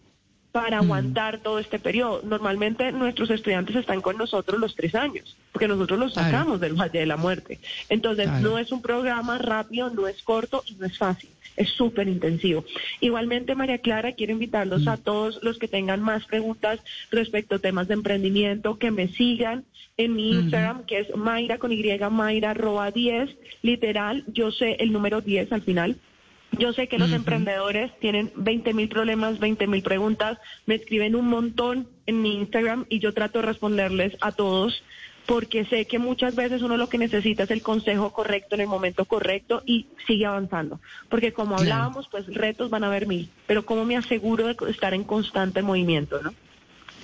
para 0.52 0.78
aguantar 0.78 1.38
todo 1.38 1.58
este 1.58 1.78
periodo. 1.78 2.20
Normalmente 2.24 2.92
nuestros 2.92 3.30
estudiantes 3.30 3.74
están 3.74 4.02
con 4.02 4.18
nosotros 4.18 4.60
los 4.60 4.76
tres 4.76 4.94
años, 4.94 5.34
porque 5.50 5.66
nosotros 5.66 5.98
los 5.98 6.12
sacamos 6.12 6.60
del 6.60 6.74
Valle 6.74 6.98
de 6.98 7.06
la 7.06 7.16
Muerte. 7.16 7.58
Entonces 7.88 8.28
no 8.40 8.58
es 8.58 8.70
un 8.70 8.82
programa 8.82 9.38
rápido, 9.38 9.88
no 9.88 10.06
es 10.06 10.22
corto 10.22 10.62
y 10.66 10.74
no 10.74 10.86
es 10.86 10.98
fácil. 10.98 11.30
Es 11.56 11.70
súper 11.70 12.08
intensivo. 12.08 12.64
Igualmente, 13.00 13.54
María 13.54 13.78
Clara, 13.78 14.12
quiero 14.12 14.32
invitarlos 14.32 14.86
a 14.88 14.96
todos 14.96 15.38
los 15.42 15.58
que 15.58 15.68
tengan 15.68 16.00
más 16.00 16.24
preguntas 16.26 16.80
respecto 17.10 17.56
a 17.56 17.58
temas 17.58 17.88
de 17.88 17.94
emprendimiento, 17.94 18.78
que 18.78 18.90
me 18.90 19.08
sigan 19.08 19.64
en 19.96 20.14
mi 20.14 20.32
Instagram, 20.32 20.84
que 20.86 21.00
es 21.00 21.16
Mayra 21.16 21.58
con 21.58 21.72
Y, 21.72 21.84
Mayra 22.10 22.50
arroba 22.50 22.90
10, 22.90 23.30
literal, 23.62 24.24
yo 24.28 24.50
sé 24.50 24.76
el 24.80 24.92
número 24.92 25.20
10 25.20 25.52
al 25.52 25.62
final. 25.62 25.96
Yo 26.58 26.74
sé 26.74 26.86
que 26.86 26.98
los 26.98 27.10
emprendedores 27.12 27.98
tienen 27.98 28.30
20 28.36 28.74
mil 28.74 28.88
problemas, 28.88 29.38
20 29.38 29.66
mil 29.66 29.82
preguntas, 29.82 30.38
me 30.66 30.74
escriben 30.74 31.16
un 31.16 31.26
montón 31.28 31.88
en 32.04 32.20
mi 32.20 32.34
Instagram 32.34 32.84
y 32.90 32.98
yo 32.98 33.14
trato 33.14 33.40
de 33.40 33.46
responderles 33.46 34.16
a 34.20 34.32
todos 34.32 34.82
porque 35.26 35.64
sé 35.64 35.86
que 35.86 35.98
muchas 35.98 36.34
veces 36.34 36.62
uno 36.62 36.76
lo 36.76 36.88
que 36.88 36.98
necesita 36.98 37.44
es 37.44 37.50
el 37.50 37.62
consejo 37.62 38.12
correcto 38.12 38.54
en 38.54 38.62
el 38.62 38.66
momento 38.66 39.04
correcto 39.04 39.62
y 39.64 39.86
sigue 40.06 40.26
avanzando. 40.26 40.80
Porque 41.08 41.32
como 41.32 41.56
hablábamos, 41.56 42.08
pues 42.08 42.26
retos 42.26 42.70
van 42.70 42.84
a 42.84 42.88
haber 42.88 43.06
mil, 43.06 43.30
pero 43.46 43.64
¿cómo 43.64 43.84
me 43.84 43.96
aseguro 43.96 44.46
de 44.46 44.56
estar 44.70 44.94
en 44.94 45.04
constante 45.04 45.62
movimiento, 45.62 46.20
no? 46.22 46.32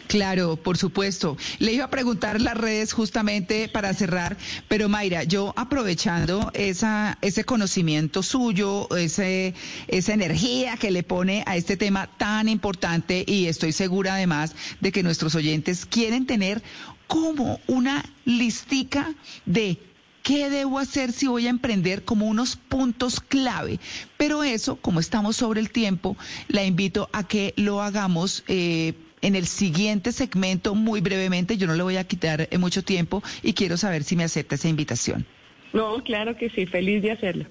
Claro, 0.09 0.57
por 0.57 0.79
supuesto. 0.79 1.37
Le 1.59 1.75
iba 1.75 1.85
a 1.85 1.91
preguntar 1.91 2.41
las 2.41 2.57
redes 2.57 2.95
justamente 2.95 3.69
para 3.69 3.93
cerrar, 3.93 4.39
pero 4.67 4.89
Mayra, 4.89 5.25
yo 5.25 5.53
aprovechando 5.55 6.51
esa, 6.55 7.19
ese 7.21 7.45
conocimiento 7.45 8.23
suyo, 8.23 8.89
ese, 8.97 9.55
esa 9.87 10.15
energía 10.15 10.79
que 10.79 10.91
le 10.91 11.03
pone 11.03 11.45
a 11.47 11.57
este 11.57 11.77
tema 11.77 12.09
tan 12.17 12.49
importante 12.49 13.23
y 13.27 13.49
estoy 13.49 13.73
segura 13.73 14.15
además 14.15 14.55
de 14.81 14.93
que 14.93 15.03
nuestros 15.03 15.35
oyentes 15.35 15.85
quieren 15.85 16.27
tener 16.27 16.63
como 17.09 17.59
una 17.67 18.05
listica 18.25 19.13
de 19.45 19.79
qué 20.23 20.51
debo 20.51 20.79
hacer 20.79 21.11
si 21.11 21.27
voy 21.27 21.47
a 21.47 21.51
emprender 21.51 22.05
como 22.05 22.27
unos 22.27 22.57
puntos 22.57 23.19
clave. 23.19 23.81
Pero 24.17 24.45
eso, 24.45 24.77
como 24.77 25.01
estamos 25.01 25.37
sobre 25.37 25.61
el 25.61 25.71
tiempo, 25.71 26.17
la 26.47 26.65
invito 26.65 27.09
a 27.13 27.27
que 27.27 27.55
lo 27.57 27.83
hagamos. 27.83 28.45
Eh, 28.47 28.95
en 29.21 29.35
el 29.35 29.47
siguiente 29.47 30.13
segmento 30.13 30.77
muy 30.77 31.01
brevemente. 31.01 31.57
Yo 31.57 31.67
no 31.67 31.75
le 31.75 31.83
voy 31.83 31.97
a 31.97 32.05
quitar 32.05 32.49
eh, 32.51 32.57
mucho 32.57 32.85
tiempo 32.85 33.21
y 33.43 33.53
quiero 33.53 33.77
saber 33.77 34.05
si 34.05 34.15
me 34.15 34.23
acepta 34.23 34.55
esa 34.55 34.69
invitación. 34.69 35.27
No, 35.73 36.05
claro 36.05 36.37
que 36.37 36.51
sí, 36.51 36.67
feliz 36.67 37.03
de 37.03 37.11
hacerlo. 37.11 37.47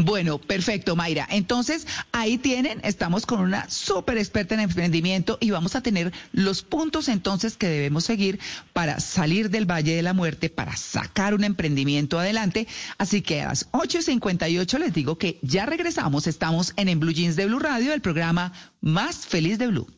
Bueno, 0.00 0.38
perfecto, 0.38 0.94
Mayra. 0.94 1.26
Entonces, 1.28 1.84
ahí 2.12 2.38
tienen, 2.38 2.80
estamos 2.84 3.26
con 3.26 3.40
una 3.40 3.68
súper 3.68 4.16
experta 4.16 4.54
en 4.54 4.60
emprendimiento 4.60 5.38
y 5.40 5.50
vamos 5.50 5.74
a 5.74 5.80
tener 5.80 6.12
los 6.30 6.62
puntos 6.62 7.08
entonces 7.08 7.56
que 7.56 7.66
debemos 7.66 8.04
seguir 8.04 8.38
para 8.72 9.00
salir 9.00 9.50
del 9.50 9.68
Valle 9.68 9.96
de 9.96 10.02
la 10.02 10.12
Muerte, 10.12 10.50
para 10.50 10.76
sacar 10.76 11.34
un 11.34 11.42
emprendimiento 11.42 12.16
adelante. 12.16 12.68
Así 12.96 13.22
que 13.22 13.42
a 13.42 13.48
las 13.48 13.72
8.58 13.72 14.78
les 14.78 14.94
digo 14.94 15.18
que 15.18 15.40
ya 15.42 15.66
regresamos, 15.66 16.28
estamos 16.28 16.74
en, 16.76 16.88
en 16.88 17.00
Blue 17.00 17.12
Jeans 17.12 17.34
de 17.34 17.46
Blue 17.46 17.58
Radio, 17.58 17.92
el 17.92 18.00
programa 18.00 18.52
más 18.80 19.26
feliz 19.26 19.58
de 19.58 19.66
Blue. 19.66 19.97